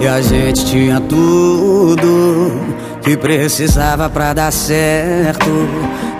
[0.00, 5.50] E a gente tinha tudo que precisava pra dar certo.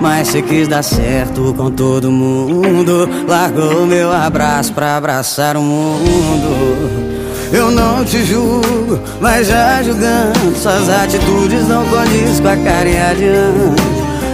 [0.00, 7.10] Mas se quis dar certo com todo mundo, largou meu abraço pra abraçar o mundo.
[7.52, 13.26] Eu não te julgo, mas já julgando, suas atitudes não condiz com a cara de
[13.26, 13.74] anjo.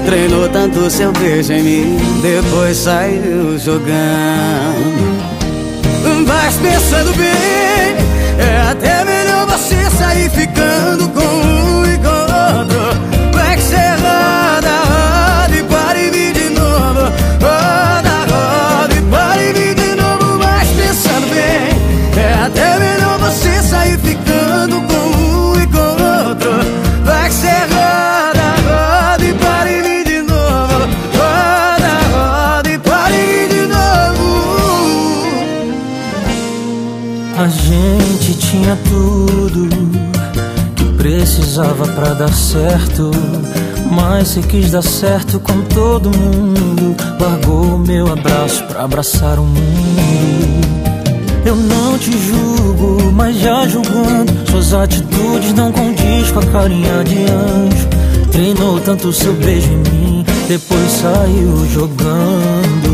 [0.05, 5.17] Treinou tanto seu beijo em mim, depois saiu jogando.
[6.27, 7.27] Mas pensando bem,
[8.39, 11.09] é até melhor você sair ficando
[38.89, 39.69] tudo
[40.75, 43.11] que precisava para dar certo.
[43.91, 50.67] Mas se quis dar certo com todo mundo, largou meu abraço para abraçar o mundo.
[51.45, 57.19] Eu não te julgo, mas já julgando, suas atitudes não condiz com a carinha de
[57.19, 57.89] anjo.
[58.33, 62.86] Treinou tanto seu beijo em mim, depois saiu jogando.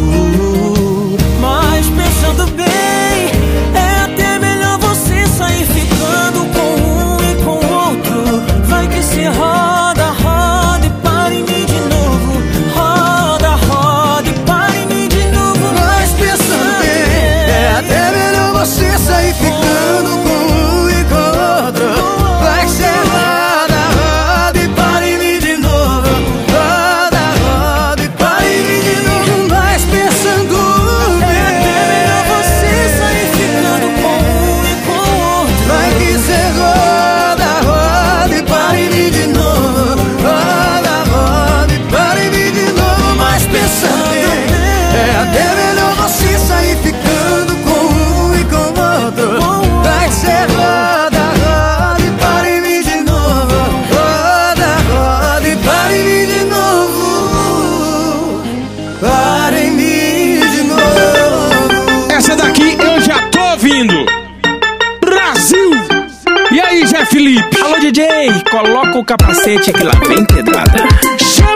[68.23, 70.79] DJ, coloca o capacete que lá vem pedrada.
[71.19, 71.51] Chama!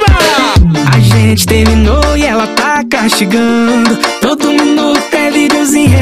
[0.92, 3.96] A gente terminou e ela tá castigando.
[4.20, 5.96] Todo minuto é videozinho.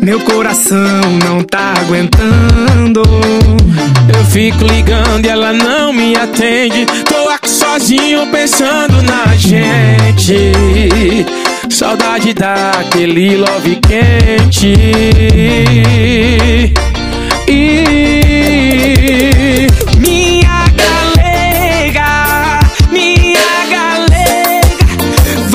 [0.00, 0.78] Meu coração
[1.24, 3.02] não tá aguentando.
[4.16, 6.86] Eu fico ligando e ela não me atende.
[7.04, 10.52] Tô aqui sozinho pensando na gente.
[11.68, 14.74] Saudade daquele love quente.
[19.96, 24.66] Minha galega, minha galega,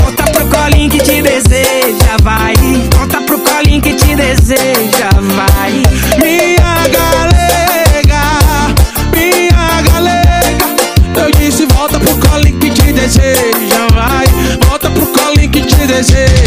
[0.01, 2.55] volta pro colinho que te deseja, vai.
[2.97, 5.83] Volta pro colinho que te deseja, vai.
[6.17, 8.23] Minha galega,
[9.13, 10.65] minha galega,
[11.15, 14.25] eu disse volta pro colinho que te deseja, vai.
[14.67, 16.42] Volta pro colinho que te deseja,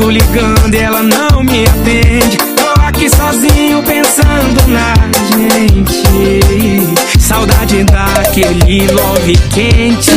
[0.00, 2.38] fico ligando e ela não me atende.
[2.56, 4.94] Tô aqui sozinho pensando na
[5.36, 6.00] gente.
[7.18, 10.10] Saudade daquele love quente.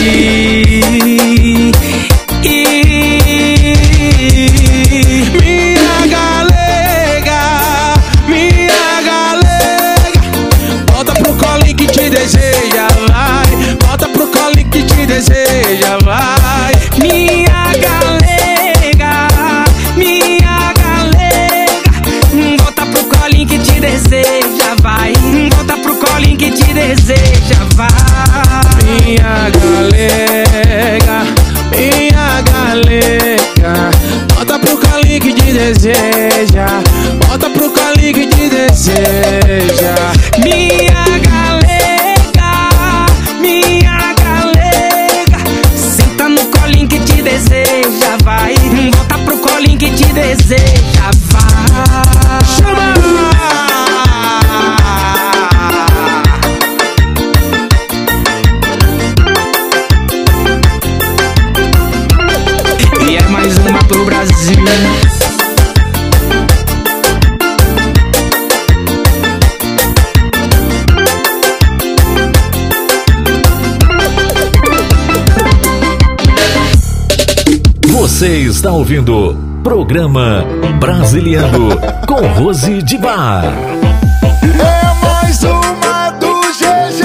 [78.14, 80.46] Você está ouvindo programa
[80.80, 81.70] Brasiliano
[82.08, 83.44] com Rose de Bar.
[83.44, 87.04] É mais uma do GG.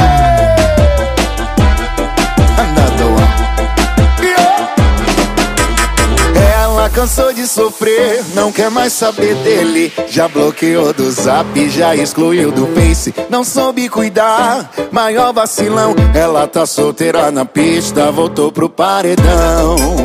[6.37, 9.91] Ela cansou de sofrer, não quer mais saber dele.
[10.09, 13.15] Já bloqueou do zap, já excluiu do Face.
[13.31, 15.97] Não soube cuidar, maior vacilão.
[16.15, 19.97] Ela tá solteira na pista, voltou pro paredão.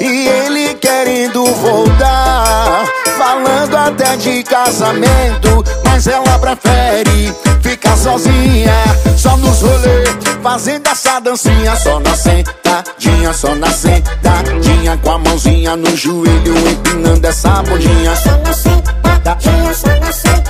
[0.00, 2.84] E ele querendo voltar,
[3.16, 5.64] falando até de casamento.
[5.84, 8.72] Mas ela prefere ficar sozinha,
[9.16, 11.76] só nos rolês, fazendo essa dancinha.
[11.76, 18.14] Só na sentadinha, só na sentadinha, com a mãozinha no joelho, empinando essa bundinha.
[18.16, 20.45] Só na sentadinha, só na sentadinha.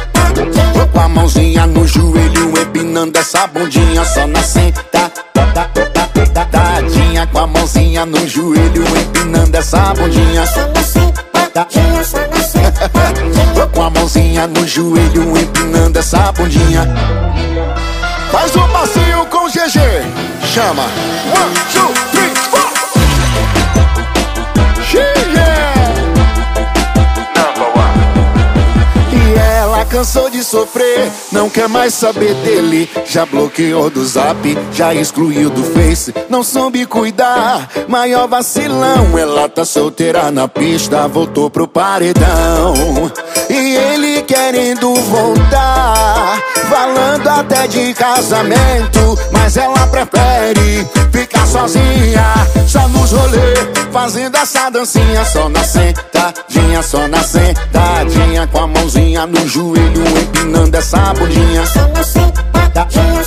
[0.93, 4.05] Com a mãozinha no joelho, empinando essa bundinha.
[4.05, 4.85] Só na sentadinha,
[7.27, 10.45] com a mãozinha no joelho, empinando essa bundinha.
[10.47, 12.03] Só na na sentadinha.
[13.73, 16.87] Com a mãozinha no joelho, empinando essa bundinha.
[18.31, 19.81] Faz um passinho com o GG.
[20.53, 20.83] Chama.
[20.83, 22.16] One, two, three,
[29.97, 32.87] cansou de sofrer, não quer mais saber dele.
[33.07, 34.37] Já bloqueou do zap,
[34.71, 36.13] já excluiu do Face.
[36.29, 39.19] Não soube cuidar, maior vacilão.
[39.19, 42.75] Ela tá solteira na pista, voltou pro paredão.
[43.49, 49.19] E ele querendo voltar, falando até de casamento.
[49.33, 52.35] Mas ela prefere ficar sozinha,
[52.67, 53.59] só nos rolês,
[53.91, 55.25] fazendo essa dancinha.
[55.25, 59.86] Só na sentadinha, só na sentadinha, com a mãozinha no joelho,
[60.21, 61.65] empinando essa bundinha.
[62.03, 63.23] Sentadinha.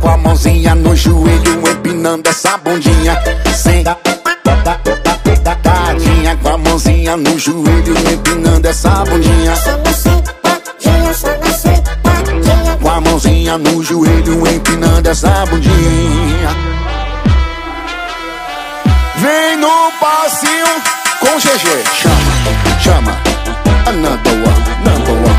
[0.00, 3.18] Com a mãozinha no joelho, empinando essa bundinha.
[3.54, 3.96] Sentadinha,
[6.42, 9.54] com a mãozinha no joelho, empinando essa bundinha.
[12.82, 16.50] Com a mãozinha mãozinha no joelho, empinando essa bundinha.
[19.16, 20.66] Vem no passinho
[21.20, 23.16] com GG, chama, chama.
[23.86, 25.35] Another one, number one.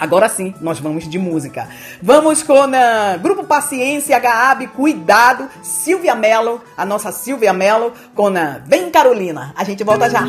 [0.00, 1.68] Agora sim, nós vamos de música.
[2.02, 8.62] Vamos com uh, Grupo Paciência, HAB, Cuidado, Silvia Mello, a nossa Silvia Mello, com uh,
[8.64, 9.52] Vem Carolina.
[9.54, 10.22] A gente volta já.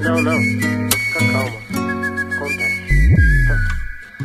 [0.00, 0.40] Não, não.
[0.90, 1.58] Fica calma.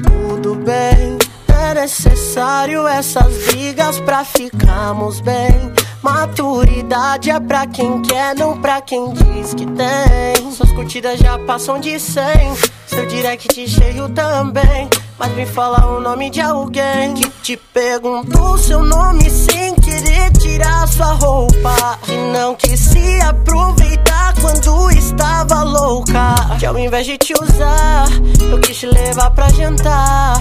[0.07, 1.17] Tudo bem,
[1.49, 5.73] é necessário essas brigas pra ficarmos bem.
[6.03, 10.51] Maturidade é pra quem quer, não pra quem diz que tem.
[10.51, 12.23] Suas curtidas já passam de 100,
[12.93, 14.87] seu direct cheio também.
[15.17, 20.87] Mas me fala o nome de alguém que te perguntou seu nome sem querer tirar
[20.87, 21.97] sua roupa.
[22.03, 26.35] Que não quis se aproveitar quando estava louca.
[26.59, 28.05] Que ao invés de te usar,
[28.51, 30.39] eu quis te levar pra jantar.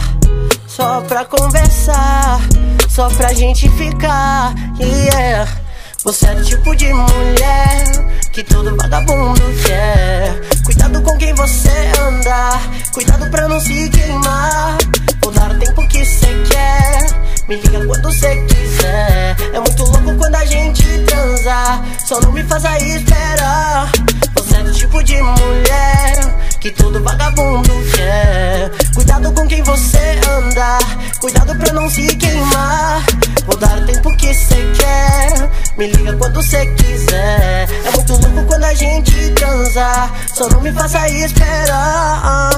[0.67, 2.41] Só pra conversar,
[2.89, 4.55] só pra gente ficar.
[4.79, 5.62] Yeah.
[6.05, 7.85] Você é o tipo de mulher
[8.33, 10.41] que todo vagabundo quer.
[10.65, 11.71] Cuidado com quem você
[12.01, 12.61] anda,
[12.93, 14.79] cuidado pra não se queimar.
[15.23, 17.07] Vou dar o tempo que você quer,
[17.49, 19.37] me liga quando você quiser.
[19.53, 23.91] É muito louco quando a gente transa, só não me faça esperar.
[24.35, 26.21] Você é o tipo de mulher
[26.61, 28.71] que todo vagabundo quer.
[28.95, 30.79] Cuidado com quem você anda,
[31.21, 33.05] cuidado pra não se queimar.
[33.47, 37.69] Vou dar o tempo que você quer, me liga quando você quiser.
[37.85, 42.51] É muito louco quando a gente transa, só não me faça esperar.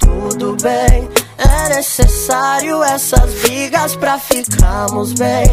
[0.00, 1.08] Tudo bem,
[1.76, 5.44] necessário essas brigas pra ficarmos bem.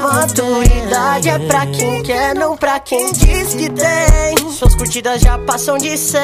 [0.00, 4.50] Maturidade é pra quem quer, não pra quem diz que tem.
[4.52, 6.20] Suas curtidas já passam de 100,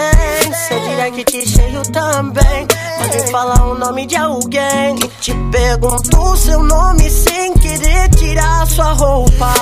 [0.68, 2.68] seu direct cheio também.
[3.00, 8.92] Mas falar o nome de alguém que te perguntou seu nome sem querer tirar sua
[8.92, 9.52] roupa.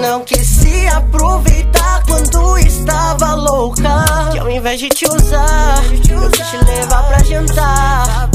[0.00, 4.30] Não quis se aproveitar quando estava louca.
[4.32, 8.30] Que ao invés de te usar, eu quis te levar pra jantar.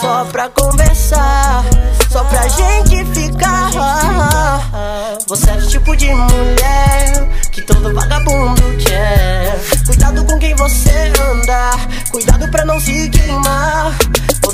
[0.00, 1.64] Só pra conversar,
[2.10, 3.70] só pra gente ficar.
[5.26, 9.58] Você é o tipo de mulher que todo vagabundo quer.
[9.86, 11.70] Cuidado com quem você anda,
[12.10, 13.96] cuidado pra não se queimar.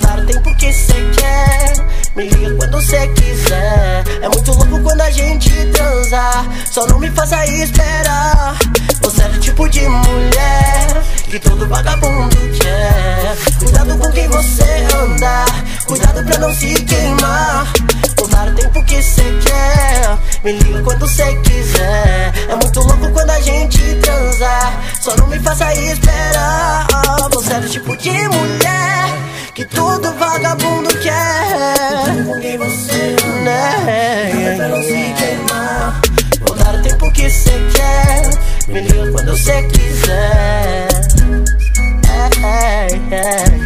[0.01, 1.73] Dar o tempo que você quer,
[2.15, 4.05] me liga quando você quiser.
[4.21, 8.57] É muito louco quando a gente transa, só não me faça esperar.
[9.01, 13.37] Você é o tipo de mulher que todo vagabundo quer.
[13.59, 15.45] Cuidado com quem você anda,
[15.87, 17.73] cuidado pra não se queimar.
[18.17, 22.33] Vou dar o tempo que você quer, me liga quando você quiser.
[22.49, 26.87] É muito louco quando a gente transa, só não me faça esperar.
[27.33, 32.43] Você é o tipo de mulher que todo vagabundo quer.
[32.43, 36.01] Quem você anda, pra não se queimar.
[36.47, 38.29] Vou dar o tempo que você quer,
[38.69, 40.89] me liga quando você quiser.
[42.45, 43.57] É, é, é,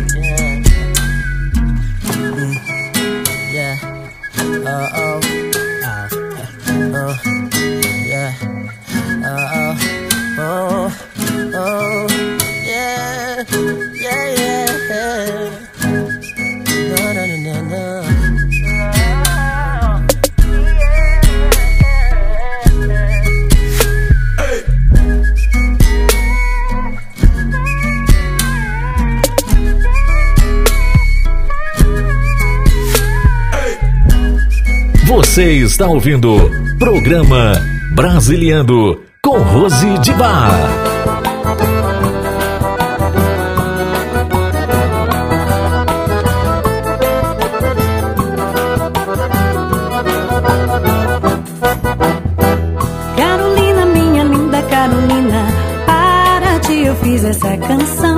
[3.53, 3.77] Yeah.
[4.39, 5.21] Uh oh.
[5.83, 6.09] Oh.
[6.95, 7.15] Uh.
[8.07, 8.33] Yeah.
[9.25, 9.77] Uh oh.
[10.39, 10.93] Oh.
[11.53, 12.40] Oh.
[35.11, 36.37] Você está ouvindo
[36.79, 37.53] Programa
[37.97, 40.53] Brasiliando com Rose de Bar.
[53.17, 55.47] Carolina, minha linda Carolina,
[55.87, 58.17] para ti eu fiz essa canção.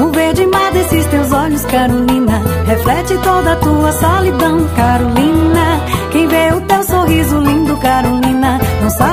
[0.00, 5.21] O verde mar desses teus olhos, Carolina, reflete toda a tua solidão, Carolina.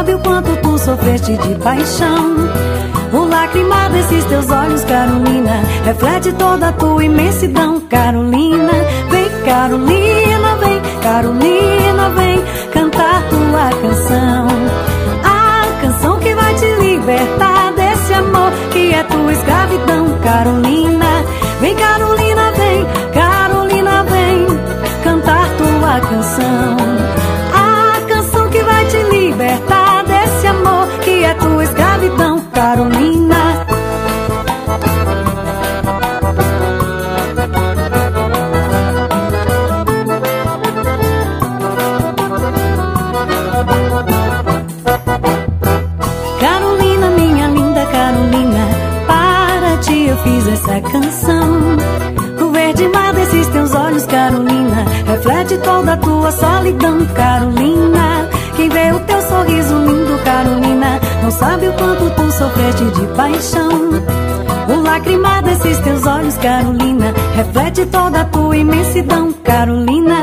[0.09, 2.35] Sabe o quanto tu sofreste de paixão.
[3.13, 8.71] O lacrimar desses teus olhos, Carolina, reflete toda a tua imensidão, Carolina.
[9.09, 12.28] Vem, Carolina, vem, Carolina, vem
[62.99, 63.69] de paixão.
[64.67, 70.17] O lacrimar desses teus olhos, Carolina, reflete toda a tua imensidão, Carolina.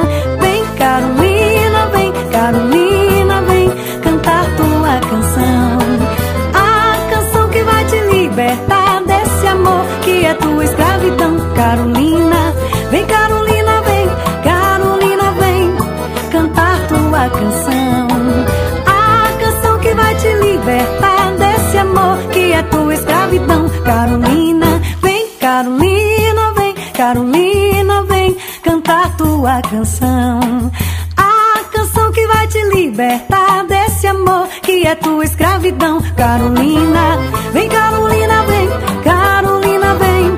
[23.87, 24.83] Carolina.
[25.01, 30.73] Vem, Carolina, vem, Carolina, vem cantar tua canção.
[31.17, 37.17] A canção que vai te libertar desse amor que é tua escravidão, Carolina.
[37.53, 38.69] Vem, Carolina, vem,
[39.05, 40.37] Carolina, vem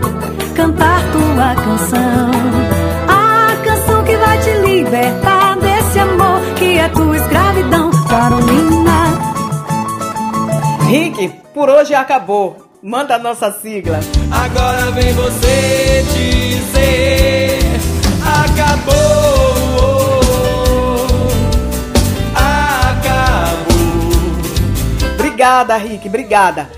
[0.55, 2.31] cantar tua canção.
[3.09, 8.89] A canção que vai te libertar desse amor que é tua escravidão, Carolina.
[10.87, 12.68] Rick, por hoje acabou.
[12.83, 13.99] Manda a nossa sigla.
[14.31, 17.59] Agora vem você dizer
[18.23, 18.95] acabou,
[22.35, 23.79] acabou.
[25.15, 26.78] Obrigada, Rick, obrigada.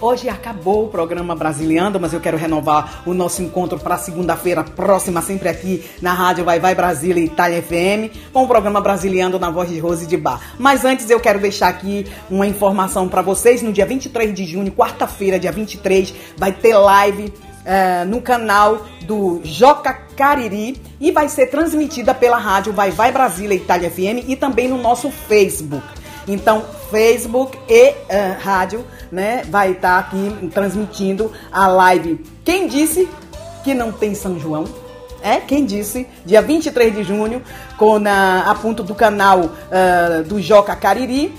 [0.00, 5.20] Hoje acabou o programa Brasiliando, mas eu quero renovar o nosso encontro para segunda-feira próxima,
[5.20, 9.50] sempre aqui na Rádio Vai Vai Brasília e Itália FM, com o programa Brasiliando na
[9.50, 10.54] voz de Rose de Bar.
[10.56, 13.60] Mas antes eu quero deixar aqui uma informação para vocês.
[13.60, 17.32] No dia 23 de junho, quarta-feira, dia 23, vai ter live
[17.64, 23.56] eh, no canal do Joca Cariri e vai ser transmitida pela rádio Vai Vai Brasília
[23.56, 25.84] Itália FM e também no nosso Facebook.
[26.28, 32.24] Então, Facebook e eh, rádio, né, vai estar aqui transmitindo a live.
[32.44, 33.08] Quem disse
[33.62, 34.64] que não tem São João?
[35.20, 36.06] É, quem disse?
[36.24, 37.42] Dia 23 de junho,
[37.76, 41.34] com a, a ponto do canal ah, do Joca Cariri,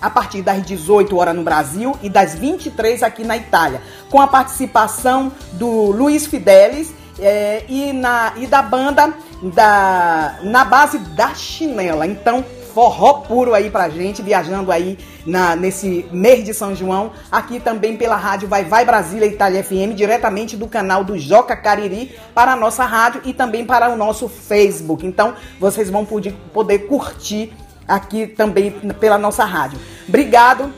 [0.00, 4.26] a partir das 18 horas no Brasil e das 23 aqui na Itália, com a
[4.26, 12.06] participação do Luiz Fidelis eh, e, na, e da banda da, na base da chinela.
[12.06, 12.44] Então,
[12.74, 17.96] forró puro aí pra gente, viajando aí na, nesse mês de São João, aqui também
[17.96, 22.56] pela rádio Vai Vai Brasília Itália FM, diretamente do canal do Joca Cariri para a
[22.56, 25.06] nossa rádio e também para o nosso Facebook.
[25.06, 27.52] Então, vocês vão poder, poder curtir
[27.86, 29.78] aqui também pela nossa rádio.
[30.08, 30.72] Obrigado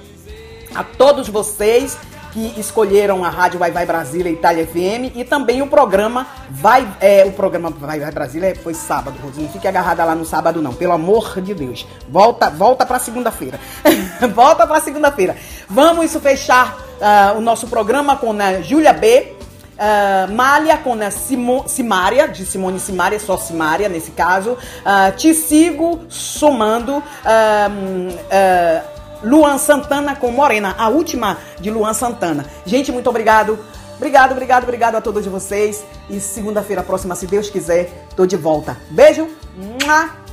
[0.74, 1.96] a todos vocês
[2.36, 7.24] que escolheram a Rádio Vai Vai Brasília Itália FM e também o programa Vai é,
[7.24, 9.48] o programa Vai Vai Brasília foi sábado, Rosinha.
[9.48, 11.86] Fique agarrada lá no sábado não, pelo amor de Deus.
[12.06, 13.58] Volta, volta para segunda-feira.
[14.34, 15.34] volta para segunda-feira.
[15.66, 19.32] Vamos fechar ah, o nosso programa com a Júlia B.
[19.76, 24.52] Uh, Malha com a Simo, Simária, de Simone Simária, só Simária nesse caso.
[24.52, 26.96] Uh, Te Sigo Somando.
[26.96, 32.46] Uh, uh, Luan Santana com Morena, a última de Luan Santana.
[32.64, 33.58] Gente, muito obrigado.
[33.96, 35.84] Obrigado, obrigado, obrigado a todos vocês.
[36.08, 38.76] E segunda-feira próxima, se Deus quiser, tô de volta.
[38.90, 39.28] Beijo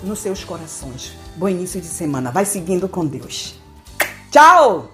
[0.03, 1.13] nos seus corações.
[1.35, 2.29] Bom início de semana.
[2.31, 3.55] Vai seguindo com Deus.
[4.29, 4.89] Tchau!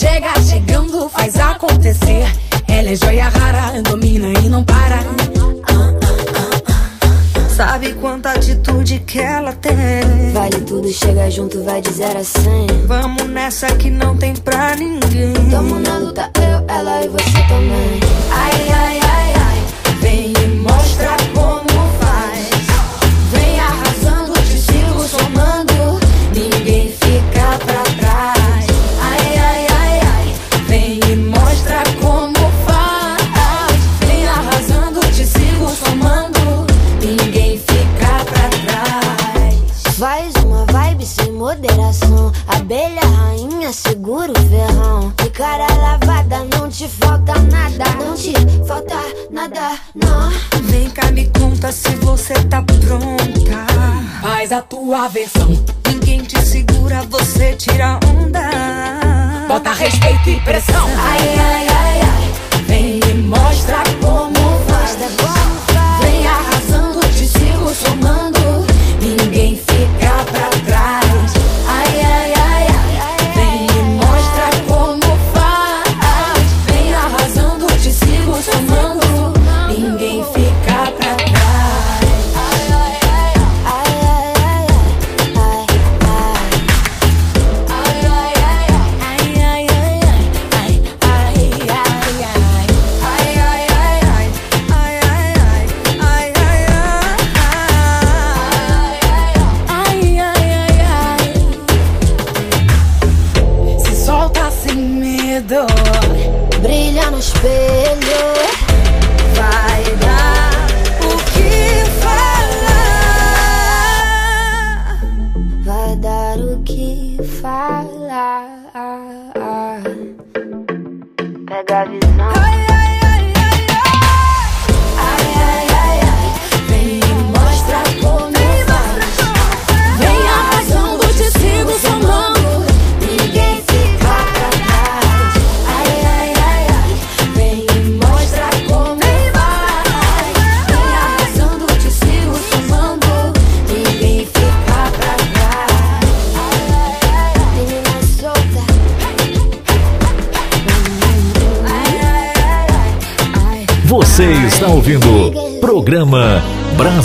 [0.00, 2.24] Chega chegando, faz acontecer.
[2.66, 4.98] Ela é joia rara, domina e não para.
[7.54, 10.32] Sabe quanta atitude que ela tem?
[10.32, 12.66] Vale tudo, chega junto, vai de zero a cem.
[12.86, 15.34] Vamos nessa que não tem pra ninguém.
[15.50, 18.00] Tamo na luta, eu, ela e você também.
[18.30, 20.39] Ai, ai, ai, ai, vem
[42.70, 45.12] Abelha rainha, segura o ferrão.
[45.20, 47.84] De cara lavada, não te falta nada.
[47.98, 48.32] Não te
[48.64, 48.94] falta
[49.28, 50.30] nada, não.
[50.68, 53.66] Vem cá, me conta se você tá pronta.
[54.22, 55.48] Faz a tua versão.
[55.88, 58.40] Ninguém te segura, você tira onda.
[59.48, 60.86] Bota respeito e pressão.
[60.96, 62.62] Ai, ai, ai, ai.
[62.68, 64.96] Vem e mostra como faz.
[66.02, 68.19] Vem arrasando, te sigo somando.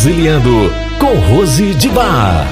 [0.06, 2.45] Brasiliando com Rose de Bar.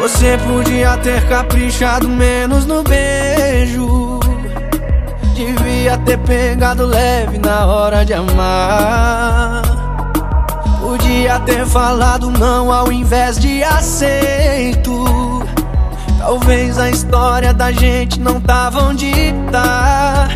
[0.00, 4.18] Você podia ter caprichado menos no beijo.
[5.36, 9.62] Devia ter pegado leve na hora de amar.
[10.80, 15.27] Podia ter falado não ao invés de aceito.
[16.28, 19.10] Talvez a história da gente não tava onde
[19.50, 20.28] tá.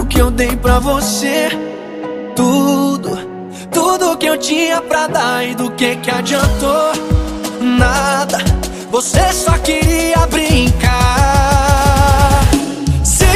[0.00, 1.50] O que eu dei pra você,
[2.34, 3.10] tudo,
[3.70, 6.92] tudo que eu tinha pra dar e do que que adiantou?
[7.60, 8.38] Nada,
[8.90, 10.90] você só queria brincar.
[13.04, 13.26] Se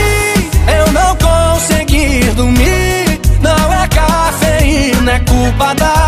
[0.79, 6.08] eu não conseguir dormir, não é cafeína, é culpa da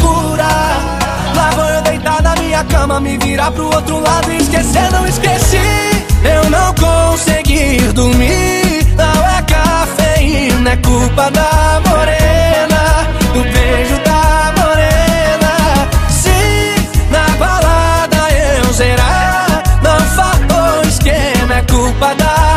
[2.01, 5.57] deitar na minha cama Me virar pro outro lado e esquecer, não esqueci.
[6.23, 15.89] Eu não consegui dormir Não é cafeína, é culpa da morena Do beijo da morena.
[16.09, 22.50] Se na balada eu zerar Não faltou esquema, é culpa da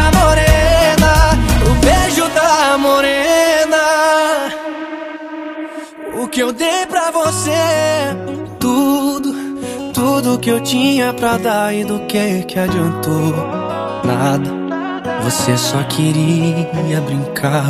[10.45, 13.35] que eu tinha pra dar e do que que adiantou?
[14.05, 14.51] Nada.
[15.23, 17.65] Você só queria brincar.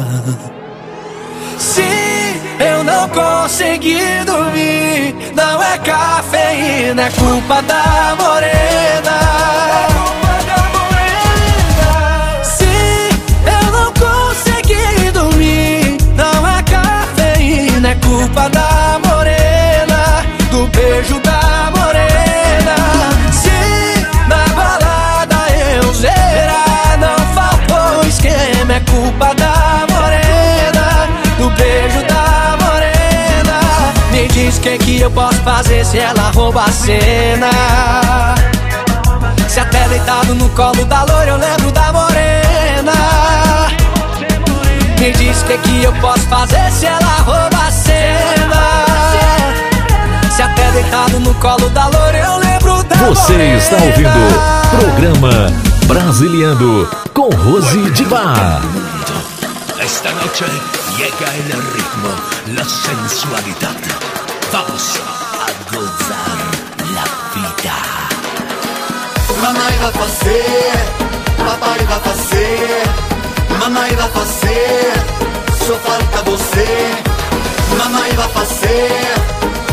[1.57, 1.85] Se
[2.59, 9.21] eu não conseguir dormir, não é cafeína, é culpa da morena.
[9.79, 12.43] É culpa da morena.
[12.43, 12.67] Se
[13.47, 18.74] eu não conseguir dormir, não é cafeína, é culpa da
[29.05, 33.61] culpa da morena, do beijo da morena.
[34.11, 37.51] Me diz que, que eu posso fazer se ela rouba a cena.
[39.47, 42.93] Se até tá deitado no colo da loira eu lembro da morena.
[44.99, 48.63] Me diz que, que eu posso fazer se ela rouba a cena.
[50.35, 53.59] Se até tá deitado no colo da loira eu lembro da Você morena.
[53.59, 55.53] está ouvindo programa
[55.87, 58.63] Brasiliano com Rose de Bar.
[59.97, 60.45] Esta noche
[60.99, 62.11] llega el ritmo,
[62.57, 63.77] la sensualidad.
[64.53, 65.01] Vamos
[65.41, 66.39] a gozar
[66.97, 67.77] la vida.
[69.41, 70.75] Mamãe vai fazer,
[71.39, 72.83] papai vai fazer,
[73.61, 74.93] mamãe vai fazer,
[75.65, 76.69] só falta você.
[77.79, 79.15] Mamãe vai fazer,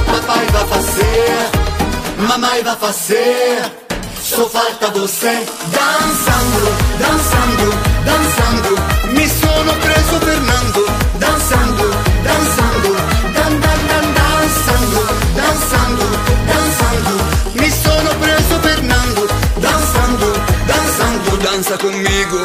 [0.05, 1.49] papai vai fazer,
[2.29, 3.71] mamãe vai fazer,
[4.23, 5.47] só falta você.
[5.73, 6.63] Dançando,
[6.99, 7.67] dançando,
[8.05, 9.00] dançando, mi
[9.61, 10.85] sono preso Fernando,
[11.19, 11.91] dançando,
[12.23, 12.95] dançando,
[13.35, 15.01] dan dan dan dançando,
[15.35, 16.05] dançando,
[16.49, 17.13] dançando,
[17.53, 19.27] mi sono preso Fernando,
[19.57, 20.33] dançando,
[20.65, 22.39] dançando, dança comigo.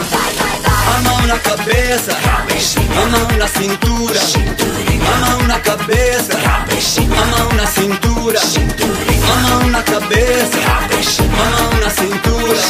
[0.95, 7.67] A mão na cabeça, a mão na cintura, a mão na cabeça, a mão na
[7.67, 12.61] cintura, a mão na cabeça, a mão na cintura,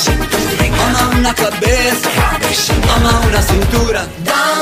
[0.70, 2.25] a mão na cabeça, mão
[3.46, 4.08] cintura.
[4.18, 4.55] Dançando,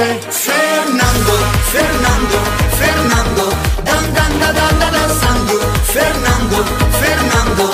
[0.00, 0.18] você.
[0.30, 1.34] Fernando,
[1.72, 2.38] Fernando,
[2.78, 3.44] Fernando,
[3.84, 6.58] dan dan dan dan dan dançando, Fernando,
[7.00, 7.64] Fernando,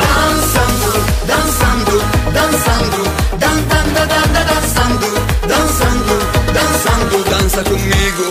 [0.00, 0.90] dançando,
[1.26, 1.94] dançando,
[2.32, 3.02] dançando,
[3.38, 5.08] dan dan dan dan dan dançando,
[5.46, 6.14] dançando,
[6.56, 8.26] dançando, dança comigo.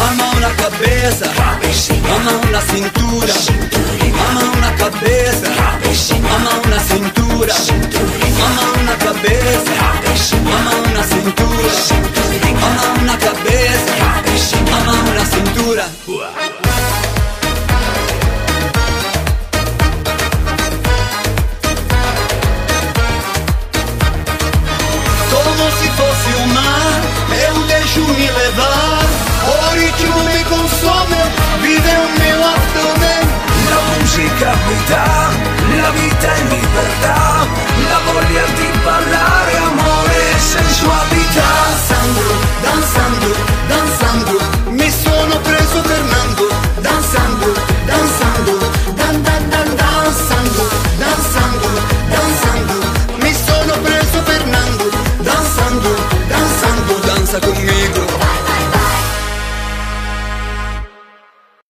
[0.00, 3.32] A mão na cabeça, a mão na cintura,
[4.18, 9.83] a mão na cabeça, a mão na cintura, a mão na cabeça,
[10.14, 12.13] Mano a cintura.